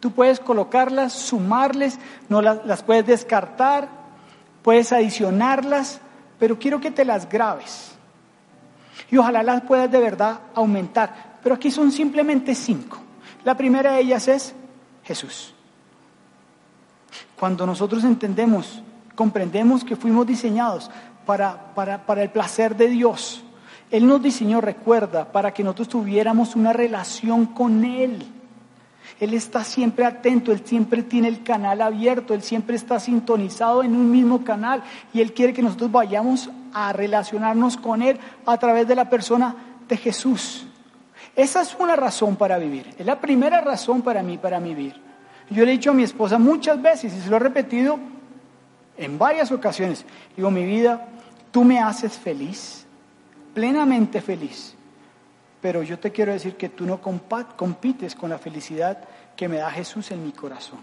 [0.00, 3.88] Tú puedes colocarlas, sumarles, no las, las puedes descartar,
[4.62, 6.00] puedes adicionarlas,
[6.38, 7.92] pero quiero que te las grabes.
[9.10, 11.38] Y ojalá las puedas de verdad aumentar.
[11.42, 12.98] Pero aquí son simplemente cinco.
[13.44, 14.54] La primera de ellas es
[15.04, 15.54] Jesús.
[17.38, 18.82] Cuando nosotros entendemos,
[19.14, 20.90] comprendemos que fuimos diseñados
[21.24, 23.44] para, para, para el placer de Dios,
[23.90, 28.26] Él nos diseñó, recuerda, para que nosotros tuviéramos una relación con Él.
[29.20, 33.96] Él está siempre atento, Él siempre tiene el canal abierto, Él siempre está sintonizado en
[33.96, 38.86] un mismo canal y Él quiere que nosotros vayamos a relacionarnos con Él a través
[38.86, 39.54] de la persona
[39.88, 40.66] de Jesús.
[41.34, 45.00] Esa es una razón para vivir, es la primera razón para mí, para vivir.
[45.48, 47.98] Yo le he dicho a mi esposa muchas veces y se lo he repetido
[48.96, 50.04] en varias ocasiones,
[50.36, 51.06] digo, mi vida,
[51.50, 52.85] tú me haces feliz,
[53.56, 54.76] plenamente feliz
[55.66, 58.98] pero yo te quiero decir que tú no compites con la felicidad
[59.34, 60.78] que me da Jesús en mi corazón.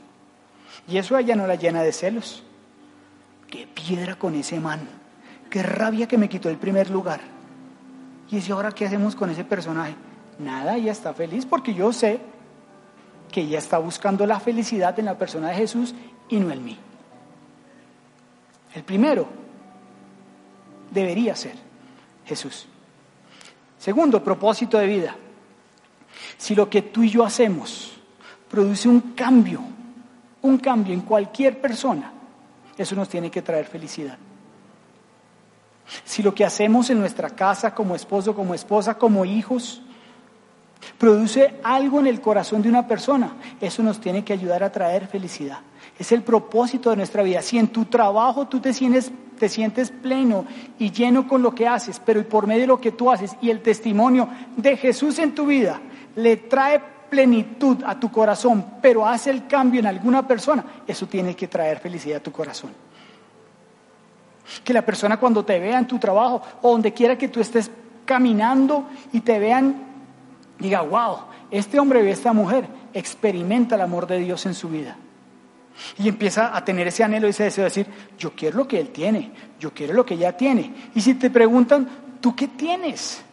[0.89, 2.43] Y eso a ella no la llena de celos.
[3.49, 4.81] Qué piedra con ese man.
[5.49, 7.21] Qué rabia que me quitó el primer lugar.
[8.29, 9.95] Y dice, ahora qué hacemos con ese personaje?
[10.37, 12.19] Nada, ella está feliz porque yo sé
[13.31, 15.95] que ella está buscando la felicidad en la persona de Jesús
[16.27, 16.77] y no en mí.
[18.75, 19.29] El primero
[20.91, 21.55] debería ser
[22.25, 22.67] Jesús.
[23.77, 25.15] Segundo, propósito de vida.
[26.37, 27.91] Si lo que tú y yo hacemos
[28.49, 29.61] produce un cambio,
[30.41, 32.11] un cambio en cualquier persona,
[32.77, 34.17] eso nos tiene que traer felicidad.
[36.03, 39.81] Si lo que hacemos en nuestra casa como esposo, como esposa, como hijos,
[40.97, 45.07] produce algo en el corazón de una persona, eso nos tiene que ayudar a traer
[45.07, 45.59] felicidad.
[45.97, 47.41] Es el propósito de nuestra vida.
[47.41, 49.11] Si en tu trabajo tú te sientes,
[49.43, 50.45] te sientes pleno
[50.79, 53.49] y lleno con lo que haces, pero por medio de lo que tú haces y
[53.49, 55.81] el testimonio de Jesús en tu vida
[56.15, 61.35] le trae plenitud a tu corazón, pero hace el cambio en alguna persona, eso tiene
[61.35, 62.71] que traer felicidad a tu corazón.
[64.63, 67.69] Que la persona cuando te vea en tu trabajo o donde quiera que tú estés
[68.05, 69.75] caminando y te vean,
[70.57, 71.17] diga, wow,
[71.51, 74.95] este hombre ve esta mujer, experimenta el amor de Dios en su vida.
[75.97, 78.89] Y empieza a tener ese anhelo ese deseo de decir, yo quiero lo que él
[78.89, 80.73] tiene, yo quiero lo que ella tiene.
[80.95, 81.87] Y si te preguntan,
[82.21, 83.23] ¿tú qué tienes?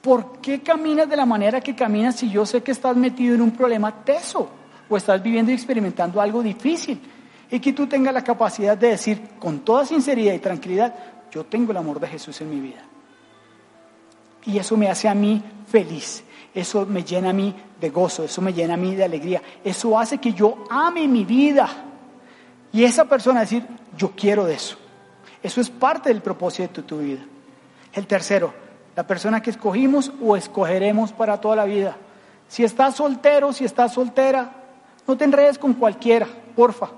[0.00, 3.42] ¿Por qué caminas de la manera que caminas si yo sé que estás metido en
[3.42, 4.48] un problema teso
[4.88, 7.00] o estás viviendo y experimentando algo difícil?
[7.50, 10.94] Y que tú tengas la capacidad de decir con toda sinceridad y tranquilidad,
[11.30, 12.82] yo tengo el amor de Jesús en mi vida.
[14.46, 18.42] Y eso me hace a mí feliz, eso me llena a mí de gozo, eso
[18.42, 21.68] me llena a mí de alegría, eso hace que yo ame mi vida.
[22.72, 24.76] Y esa persona decir, yo quiero de eso.
[25.42, 27.20] Eso es parte del propósito de tu, vida.
[27.92, 28.52] El tercero,
[28.94, 31.96] la persona que escogimos o escogeremos para toda la vida.
[32.48, 34.52] Si estás soltero, si estás soltera,
[35.06, 36.90] no te enredes con cualquiera, porfa.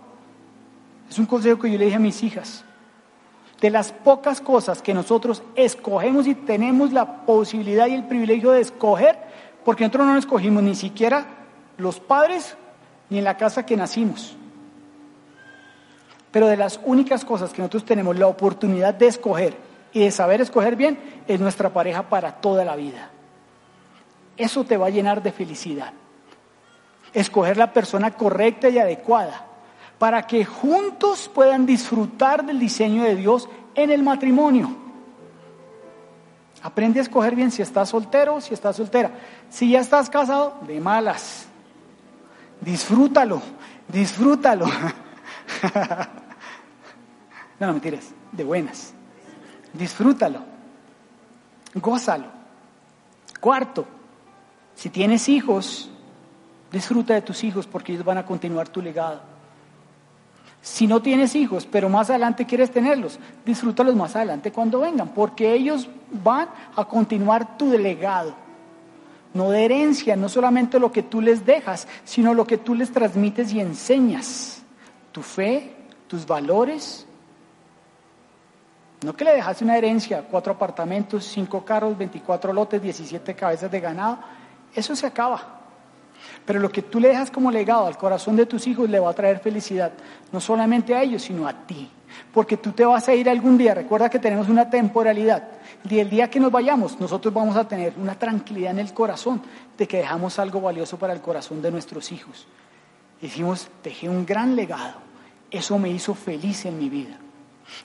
[1.09, 2.65] Es un consejo que yo le dije a mis hijas.
[3.61, 8.61] De las pocas cosas que nosotros escogemos y tenemos la posibilidad y el privilegio de
[8.61, 9.19] escoger,
[9.65, 11.27] porque nosotros no escogimos ni siquiera
[11.77, 12.57] los padres
[13.11, 14.37] ni en la casa que nacimos.
[16.31, 19.57] Pero de las únicas cosas que nosotros tenemos la oportunidad de escoger
[19.93, 20.99] y de saber escoger bien
[21.29, 23.11] es nuestra pareja para toda la vida.
[24.37, 25.93] Eso te va a llenar de felicidad.
[27.13, 29.47] Escoger la persona correcta y adecuada
[29.99, 34.82] para que juntos puedan disfrutar del diseño de Dios en el matrimonio.
[36.63, 39.11] Aprende a escoger bien si estás soltero o si estás soltera.
[39.51, 41.47] Si ya estás casado, de malas.
[42.61, 43.43] Disfrútalo,
[43.89, 44.67] disfrútalo.
[47.59, 48.95] no, no mentiras, de buenas.
[49.73, 50.45] Disfrútalo.
[51.75, 52.29] Gózalo.
[53.41, 53.87] Cuarto,
[54.77, 55.91] si tienes hijos,
[56.73, 59.21] Disfruta de tus hijos porque ellos van a continuar tu legado.
[60.63, 65.53] Si no tienes hijos, pero más adelante quieres tenerlos, disfrútalos más adelante cuando vengan, porque
[65.53, 68.33] ellos van a continuar tu legado.
[69.35, 72.93] No de herencia, no solamente lo que tú les dejas, sino lo que tú les
[72.93, 74.63] transmites y enseñas.
[75.11, 75.75] Tu fe,
[76.07, 77.07] tus valores.
[79.05, 83.81] No que le dejas una herencia, cuatro apartamentos, cinco carros, 24 lotes, 17 cabezas de
[83.81, 84.19] ganado.
[84.73, 85.62] Eso se acaba.
[86.45, 89.11] Pero lo que tú le dejas como legado al corazón de tus hijos le va
[89.11, 89.93] a traer felicidad,
[90.33, 91.89] no solamente a ellos, sino a ti.
[92.33, 95.49] Porque tú te vas a ir algún día, recuerda que tenemos una temporalidad.
[95.89, 99.43] Y el día que nos vayamos, nosotros vamos a tener una tranquilidad en el corazón
[99.77, 102.47] de que dejamos algo valioso para el corazón de nuestros hijos.
[103.21, 104.95] Decimos, dejé un gran legado.
[105.51, 107.19] Eso me hizo feliz en mi vida.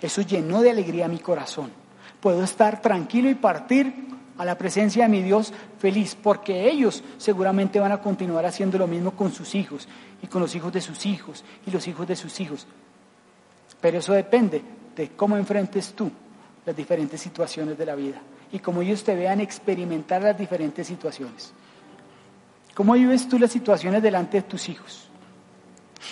[0.01, 1.71] Eso llenó de alegría mi corazón.
[2.19, 7.79] Puedo estar tranquilo y partir a la presencia de mi Dios feliz, porque ellos seguramente
[7.79, 9.87] van a continuar haciendo lo mismo con sus hijos
[10.21, 12.67] y con los hijos de sus hijos y los hijos de sus hijos.
[13.81, 14.61] Pero eso depende
[14.95, 16.11] de cómo enfrentes tú
[16.65, 18.19] las diferentes situaciones de la vida
[18.51, 21.53] y cómo ellos te vean experimentar las diferentes situaciones.
[22.73, 25.09] ¿Cómo vives tú las situaciones delante de tus hijos?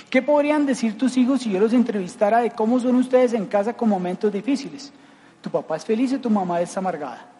[0.10, 3.74] ¿Qué podrían decir tus hijos si yo los entrevistara de cómo son ustedes en casa
[3.74, 4.92] con momentos difíciles?
[5.42, 7.35] Tu papá es feliz y tu mamá es amargada.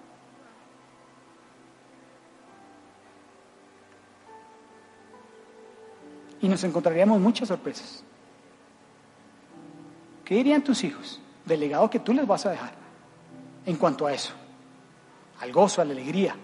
[6.46, 8.04] Y nos encontraríamos muchas sorpresas.
[10.24, 12.72] ¿Qué dirían tus hijos del legado que tú les vas a dejar
[13.66, 14.32] en cuanto a eso?
[15.40, 16.36] Al gozo, a la alegría,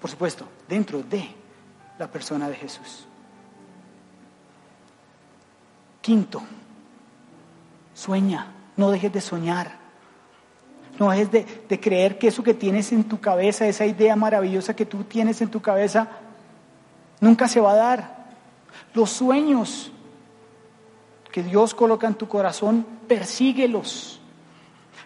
[0.00, 1.28] por supuesto, dentro de
[1.96, 3.06] la persona de Jesús.
[6.00, 6.42] Quinto,
[7.94, 9.78] sueña, no dejes de soñar.
[10.98, 14.74] No dejes de, de, creer que eso que tienes en tu cabeza, esa idea maravillosa
[14.74, 16.08] que tú tienes en tu cabeza,
[17.20, 18.15] nunca se va a dar.
[18.94, 19.90] Los sueños
[21.30, 24.20] que Dios coloca en tu corazón, persíguelos.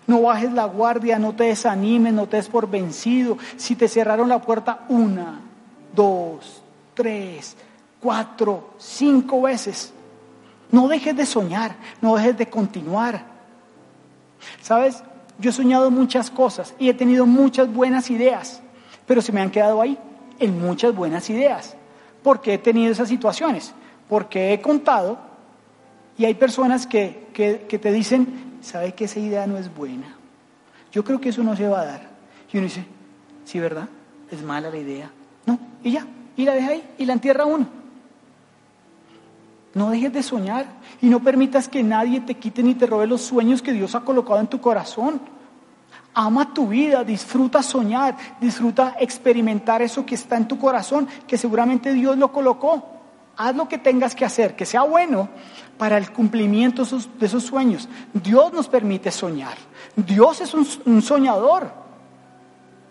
[0.07, 3.37] No bajes la guardia, no te desanimes, no te des por vencido.
[3.57, 5.41] Si te cerraron la puerta una,
[5.93, 6.63] dos,
[6.95, 7.57] tres,
[8.01, 9.93] cuatro, cinco veces,
[10.71, 13.25] no dejes de soñar, no dejes de continuar.
[14.61, 15.03] ¿Sabes?
[15.39, 18.63] Yo he soñado muchas cosas y he tenido muchas buenas ideas,
[19.07, 19.99] pero se me han quedado ahí,
[20.39, 21.77] en muchas buenas ideas,
[22.23, 23.75] porque he tenido esas situaciones
[24.11, 25.19] porque he contado
[26.19, 30.17] y hay personas que, te dicen, ¿sabe que esa idea no es buena?
[30.93, 32.11] Yo creo que eso no se va a dar.
[32.53, 32.85] Y uno dice,
[33.45, 33.89] sí, ¿verdad?
[34.31, 35.11] Es mala la idea.
[35.47, 36.07] No, y ya,
[36.37, 37.69] y la deja ahí y la entierra uno.
[39.75, 40.67] No dejes de soñar
[41.01, 44.01] y no permitas que nadie te quite ni te robe los sueños que Dios ha
[44.01, 45.21] colocado en tu corazón.
[46.15, 51.93] Ama tu vida, disfruta soñar, disfruta experimentar eso que está en tu corazón, que seguramente
[51.93, 53.01] Dios lo colocó
[53.41, 55.31] haz lo que tengas que hacer, que sea bueno
[55.79, 57.89] para el cumplimiento de esos sueños.
[58.13, 59.57] Dios nos permite soñar.
[59.97, 61.73] Dios es un, soñador.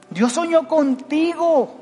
[0.09, 1.75] Dios soñó contigo.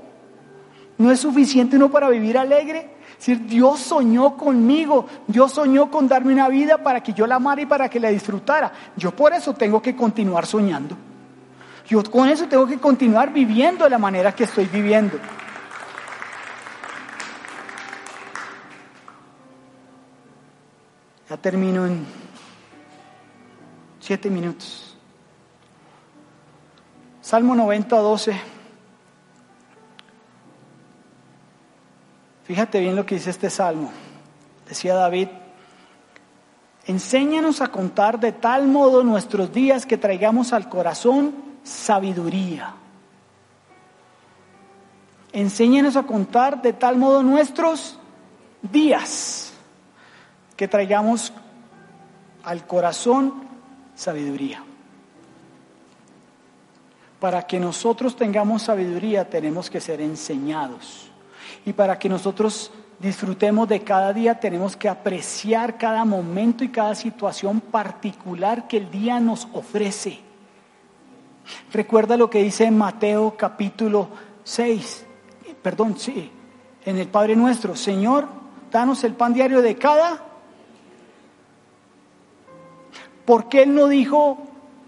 [0.97, 2.97] No es suficiente uno para vivir alegre.
[3.17, 7.61] decir, Dios soñó conmigo, Dios soñó con darme una vida para que yo la amara
[7.61, 8.73] y para que la disfrutara.
[8.97, 10.97] Yo por eso tengo que continuar soñando.
[11.87, 15.17] Yo con eso tengo que continuar viviendo de la manera que estoy viviendo.
[21.29, 22.05] Ya termino en
[24.01, 24.97] siete minutos.
[27.21, 28.41] Salmo 90, 12.
[32.43, 33.91] Fíjate bien lo que dice este salmo.
[34.67, 35.29] Decía David,
[36.85, 42.73] enséñanos a contar de tal modo nuestros días que traigamos al corazón sabiduría.
[45.33, 47.99] Enséñanos a contar de tal modo nuestros
[48.61, 49.53] días
[50.55, 51.33] que traigamos
[52.43, 53.33] al corazón
[53.93, 54.63] sabiduría.
[57.19, 61.11] Para que nosotros tengamos sabiduría tenemos que ser enseñados.
[61.65, 66.95] Y para que nosotros disfrutemos de cada día tenemos que apreciar cada momento y cada
[66.95, 70.26] situación particular que el día nos ofrece.
[71.71, 74.09] Recuerda lo que dice Mateo capítulo
[74.43, 75.05] 6,
[75.61, 76.31] perdón, sí,
[76.85, 78.27] en el Padre nuestro, Señor,
[78.71, 80.27] danos el pan diario de cada
[83.27, 84.37] ¿Por qué Él no dijo,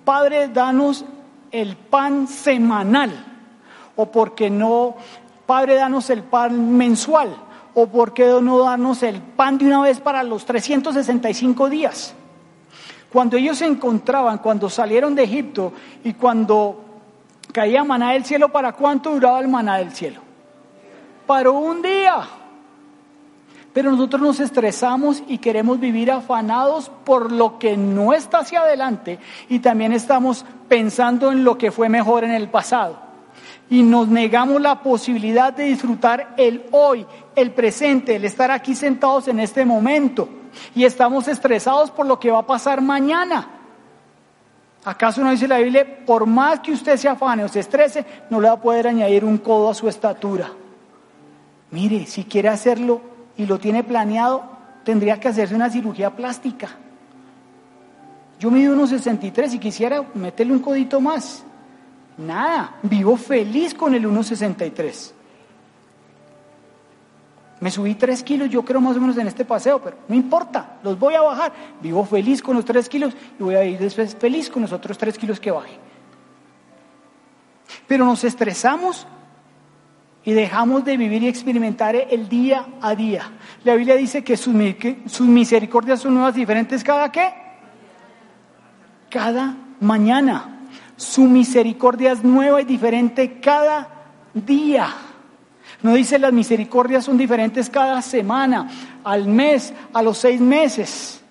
[0.06, 1.04] Padre, danos
[1.52, 3.12] el pan semanal?
[3.98, 4.96] ¿O por qué no,
[5.46, 7.36] Padre, danos el pan mensual?
[7.74, 12.16] ¿O por qué no darnos el pan de una vez para los 365 días?
[13.12, 16.86] Cuando ellos se encontraban, cuando salieron de Egipto y cuando
[17.52, 20.22] caía maná del cielo, ¿para cuánto duraba el maná del cielo?
[21.26, 22.28] Para un día.
[23.74, 29.20] Pero nosotros nos estresamos y queremos vivir afanados por lo que no está hacia adelante
[29.48, 32.98] y también estamos pensando en lo que fue mejor en el pasado.
[33.70, 37.06] Y nos negamos la posibilidad de disfrutar el hoy,
[37.36, 40.28] el presente, el estar aquí sentados en este momento.
[40.76, 43.48] Y estamos estresados por lo que va a pasar mañana.
[44.86, 48.40] ¿Acaso no dice la Biblia, por más que usted se afane o se estrese, no
[48.40, 50.52] le va a poder añadir un codo a su estatura?
[51.72, 53.02] Mire, si quiere hacerlo
[53.38, 54.44] y lo tiene planeado,
[54.84, 56.70] tendría que hacerse una cirugía plástica.
[58.40, 61.44] Yo mido unos 63 y quisiera meterle un codito más.
[62.18, 65.12] Nada, vivo feliz con el 1,63.
[67.60, 70.78] Me subí tres kilos, yo creo más o menos en este paseo, pero no importa,
[70.82, 71.52] los voy a bajar.
[71.82, 74.98] Vivo feliz con los tres kilos y voy a ir después feliz con los otros
[74.98, 75.78] tres kilos que baje.
[77.86, 79.06] Pero nos estresamos
[80.24, 83.30] y dejamos de vivir y experimentar el día a día.
[83.64, 84.54] La Biblia dice que sus,
[85.22, 87.34] misericordias son nuevas diferentes cada qué?
[89.10, 90.68] Cada mañana.
[90.96, 93.88] Su misericordia es nueva y diferente cada
[94.34, 94.94] día.
[95.82, 98.70] No dice las misericordias son diferentes cada semana,
[99.04, 101.22] al mes, a los seis meses.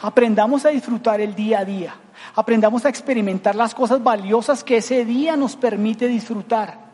[0.00, 1.94] Aprendamos a disfrutar el día a día.
[2.34, 6.87] Aprendamos a experimentar las cosas valiosas que ese día nos permite disfrutar.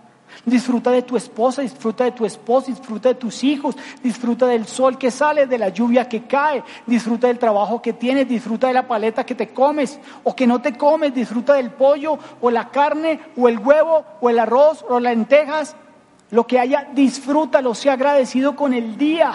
[0.45, 4.99] Disfruta de tu esposa, disfruta de tu esposo, disfruta de tus hijos, disfruta del sol
[4.99, 8.87] que sale, de la lluvia que cae, disfruta del trabajo que tienes, disfruta de la
[8.87, 13.21] paleta que te comes o que no te comes, disfruta del pollo o la carne
[13.37, 15.77] o el huevo o el arroz o las lentejas,
[16.31, 19.33] lo que haya, disfrútalo, sea agradecido con el día,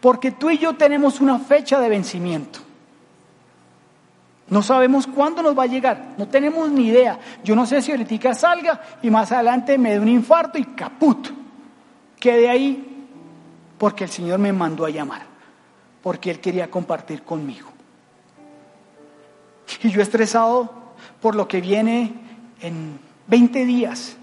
[0.00, 2.63] porque tú y yo tenemos una fecha de vencimiento.
[4.48, 7.18] No sabemos cuándo nos va a llegar, no tenemos ni idea.
[7.42, 11.28] Yo no sé si ahorita salga y más adelante me dé un infarto y caput.
[12.20, 13.06] Quede ahí
[13.78, 15.22] porque el Señor me mandó a llamar,
[16.02, 17.68] porque Él quería compartir conmigo.
[19.82, 20.70] Y yo estresado
[21.20, 22.12] por lo que viene
[22.60, 24.16] en 20 días.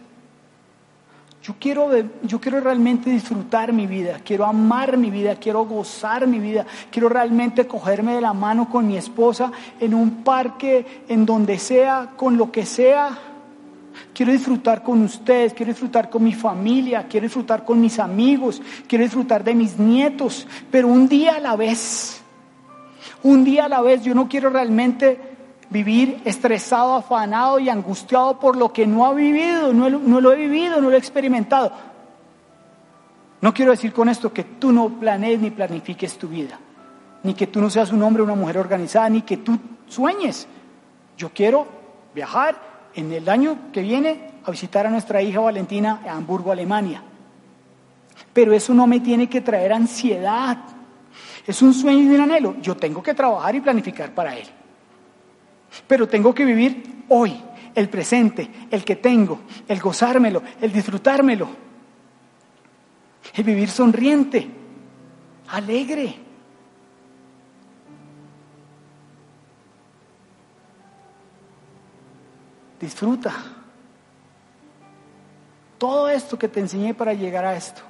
[1.44, 1.90] Yo quiero,
[2.22, 7.10] yo quiero realmente disfrutar mi vida, quiero amar mi vida, quiero gozar mi vida, quiero
[7.10, 12.38] realmente cogerme de la mano con mi esposa en un parque, en donde sea, con
[12.38, 13.18] lo que sea.
[14.14, 19.04] Quiero disfrutar con ustedes, quiero disfrutar con mi familia, quiero disfrutar con mis amigos, quiero
[19.04, 22.22] disfrutar de mis nietos, pero un día a la vez,
[23.24, 25.31] un día a la vez, yo no quiero realmente
[25.72, 30.82] vivir estresado, afanado y angustiado por lo que no ha vivido, no, lo he vivido,
[30.82, 31.72] no lo he experimentado.
[33.40, 36.60] No quiero decir con esto que tú no planees ni planifiques tu vida,
[37.24, 39.58] ni que tú no seas un hombre o una mujer organizada, ni que tú
[39.88, 40.46] sueñes.
[41.18, 41.66] Yo quiero
[42.14, 42.56] viajar
[42.94, 47.02] en el año que viene a visitar a nuestra hija Valentina a Hamburgo, Alemania.
[48.34, 50.58] Pero eso no me tiene que traer ansiedad.
[51.48, 52.56] Es un sueño y un anhelo.
[52.62, 54.48] Yo tengo que trabajar y planificar para él.
[55.88, 57.42] Pero tengo que vivir hoy,
[57.76, 61.50] el presente, el que tengo, el gozármelo, el disfrutármelo.
[63.34, 64.50] El vivir sonriente,
[65.48, 66.16] alegre.
[72.80, 73.34] Disfruta.
[75.78, 77.82] Todo esto que te enseñé para llegar a esto.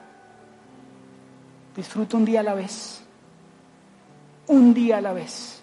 [1.75, 3.03] Disfruta un día a la vez.
[4.47, 5.60] Un día a la vez.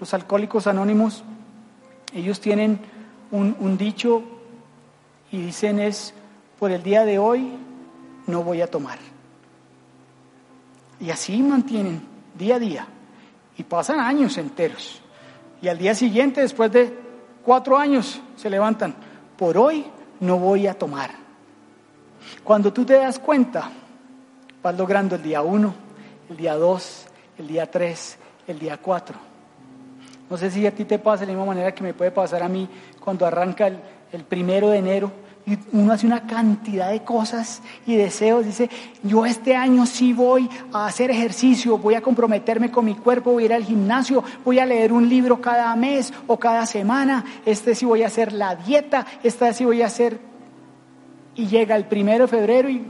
[0.00, 1.24] Los alcohólicos anónimos,
[2.14, 2.78] ellos tienen
[3.30, 4.22] un, dicho
[5.30, 6.14] y dicen es,
[6.58, 7.52] por el día de hoy
[8.26, 8.98] no voy a tomar.
[11.00, 12.02] Y así mantienen
[12.36, 12.86] día a día.
[13.56, 15.00] Y pasan años enteros.
[15.60, 16.96] Y al día siguiente, después de
[17.44, 18.94] cuatro años, se levantan.
[19.36, 19.84] Por hoy
[20.20, 21.10] no voy a tomar.
[22.44, 23.70] Cuando tú te das cuenta,
[24.62, 25.74] vas logrando el día uno,
[26.30, 29.27] el día dos, el día tres, el día cuatro.
[30.30, 32.42] No sé si a ti te pasa de la misma manera que me puede pasar
[32.42, 32.68] a mí
[33.02, 35.12] cuando arranca el, primero de enero
[35.46, 38.44] y uno hace una cantidad de cosas y deseos.
[38.44, 38.68] Dice,
[39.02, 43.44] yo este año sí voy a hacer ejercicio, voy a comprometerme con mi cuerpo, voy
[43.44, 47.74] a ir al gimnasio, voy a leer un libro cada mes o cada semana, este
[47.74, 50.20] sí voy a hacer la dieta, esta sí voy a hacer...
[51.34, 52.84] Y llega el primero de febrero y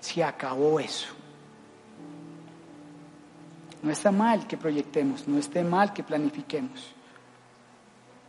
[0.00, 1.19] se acabó eso.
[3.82, 6.92] No está mal que proyectemos, no está mal que planifiquemos,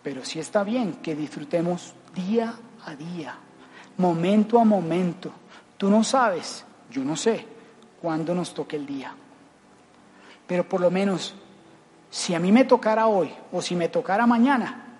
[0.02, 3.36] pero sí está bien que disfrutemos día a día,
[3.98, 5.32] momento a momento.
[5.78, 7.46] Tú no sabes, yo no sé
[8.02, 9.14] cuándo nos toque el día,
[10.48, 11.36] pero por lo menos
[12.10, 14.92] si a mí me tocara hoy o si me tocara mañana,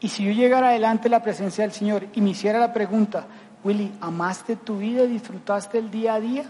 [0.00, 3.26] y si yo llegara adelante la presencia del Señor y me hiciera la pregunta,
[3.64, 6.44] Willy, ¿amaste tu vida y disfrutaste el día a día?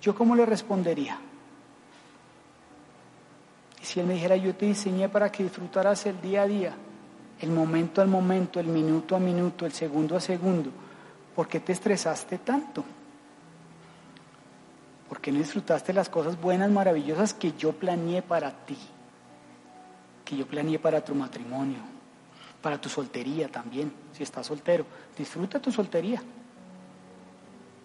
[0.00, 1.18] ¿Yo cómo le respondería?
[3.84, 6.72] Si él me dijera, yo te diseñé para que disfrutaras el día a día,
[7.40, 10.70] el momento al momento, el minuto a minuto, el segundo a segundo,
[11.36, 12.82] ¿por qué te estresaste tanto?
[15.06, 18.78] ¿Por qué no disfrutaste las cosas buenas, maravillosas que yo planeé para ti?
[20.24, 21.80] Que yo planeé para tu matrimonio,
[22.62, 24.86] para tu soltería también, si estás soltero.
[25.16, 26.22] Disfruta tu soltería.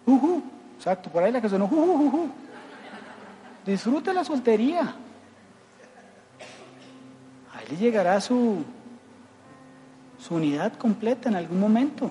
[0.06, 0.40] Uh
[0.78, 1.66] exacto, por ahí la que sonó.
[1.66, 2.30] Uh,
[3.66, 4.94] Disfruta la soltería.
[7.70, 8.64] Le llegará su,
[10.18, 12.10] su unidad completa en algún momento.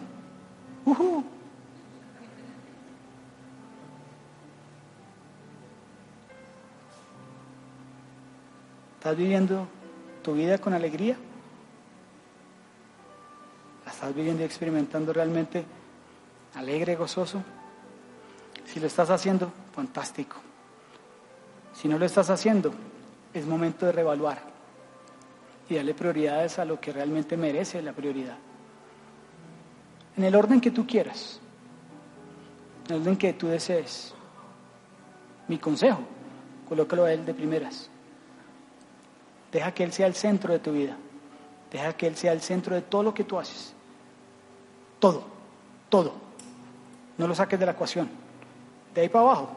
[8.98, 9.68] ¿Estás viviendo
[10.24, 11.18] tu vida con alegría?
[13.86, 15.66] ¿La estás viviendo y experimentando realmente
[16.56, 17.44] alegre, gozoso?
[18.66, 20.38] Si lo estás haciendo, fantástico.
[21.74, 22.72] Si no lo estás haciendo,
[23.34, 24.49] es momento de reevaluar
[25.70, 28.38] y darle prioridades a lo que realmente merece la prioridad.
[30.18, 31.40] En el orden que tú quieras,
[32.88, 34.14] en el orden que tú desees.
[35.48, 36.00] Mi consejo,
[36.68, 37.90] colócalo a él de primeras.
[39.52, 40.96] Deja que Él sea el centro de tu vida.
[41.72, 43.74] Deja que Él sea el centro de todo lo que tú haces.
[45.00, 45.24] Todo,
[45.90, 46.14] todo.
[47.18, 48.10] No lo saques de la ecuación.
[48.94, 49.50] De ahí para abajo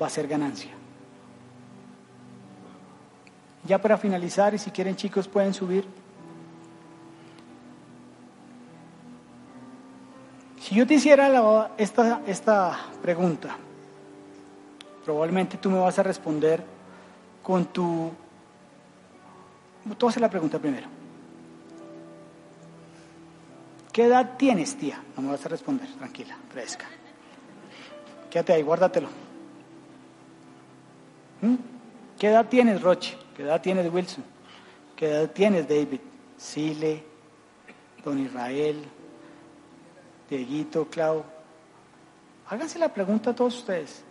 [0.00, 0.79] va a ser ganancia.
[3.64, 5.86] Ya para finalizar, y si quieren chicos pueden subir.
[10.60, 13.56] Si yo te hiciera esta, esta pregunta,
[15.04, 16.64] probablemente tú me vas a responder
[17.42, 18.12] con tu
[19.96, 20.86] Tú haces la pregunta primero.
[23.92, 25.02] ¿Qué edad tienes, tía?
[25.16, 26.86] No me vas a responder, tranquila, fresca.
[28.30, 29.08] Quédate ahí, guárdatelo.
[31.40, 31.79] ¿Mm?
[32.20, 33.16] ¿Qué edad tienes, Roche?
[33.34, 34.22] ¿Qué edad tienes, Wilson?
[34.94, 36.00] ¿Qué edad tienes, David?
[36.36, 37.02] Sile,
[38.04, 38.84] Don Israel,
[40.28, 41.24] Dieguito, Clau.
[42.46, 44.02] Háganse la pregunta a todos ustedes.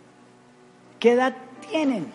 [0.98, 1.36] ¿Qué edad
[1.70, 2.12] tienen?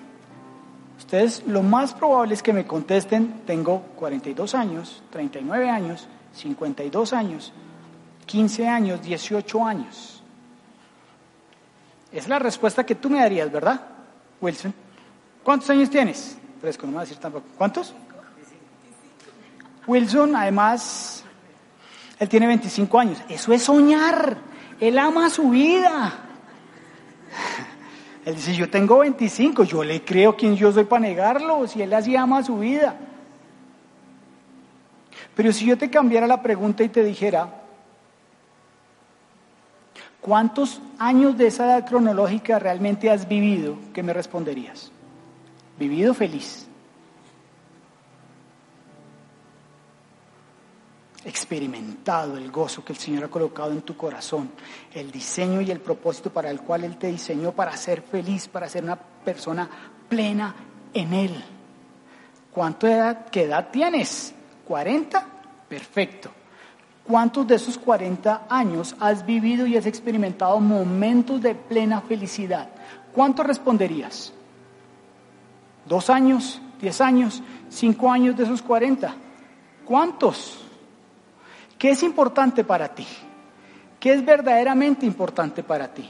[0.98, 7.54] Ustedes lo más probable es que me contesten, tengo 42 años, 39 años, 52 años,
[8.26, 10.22] 15 años, 18 años.
[12.12, 13.80] Es la respuesta que tú me darías, ¿verdad,
[14.42, 14.84] Wilson?
[15.46, 16.40] ¿Cuántos años tienes?
[16.60, 17.46] Fresco, no me voy a decir tampoco.
[17.56, 17.94] ¿Cuántos?
[19.86, 21.24] Wilson, además,
[22.18, 23.20] él tiene 25 años.
[23.30, 24.38] Eso es soñar.
[24.80, 26.14] Él ama su vida.
[28.26, 31.94] Él dice, yo tengo 25, yo le creo quién yo soy para negarlo, si él
[31.94, 32.96] así ama su vida.
[35.36, 37.62] Pero si yo te cambiara la pregunta y te dijera,
[40.22, 43.78] ¿cuántos años de esa edad cronológica realmente has vivido?
[43.94, 44.92] ¿Qué me responderías?
[45.78, 46.68] Vivido feliz.
[51.26, 54.52] experimentado el gozo que el Señor ha colocado en tu corazón,
[54.94, 58.70] el diseño y el propósito para el cual Él te diseñó para ser feliz, para
[58.70, 59.68] ser una persona
[60.08, 60.56] plena
[60.94, 61.44] en Él.
[62.52, 64.34] ¿Cuánto edad, edad tienes?
[64.68, 65.24] ¿40?
[65.68, 66.30] Perfecto.
[67.04, 72.70] ¿Cuántos de esos 40 años has vivido y has experimentado momentos de plena felicidad?
[73.12, 74.32] ¿Cuánto responderías?
[75.86, 76.62] ¿Dos años?
[76.82, 77.42] ¿Diez años?
[77.70, 79.16] ¿Cinco años de esos 40?
[79.86, 80.60] ¿Cuántos?
[81.78, 83.06] ¿Qué es importante para ti?
[84.00, 86.10] ¿Qué es verdaderamente importante para ti?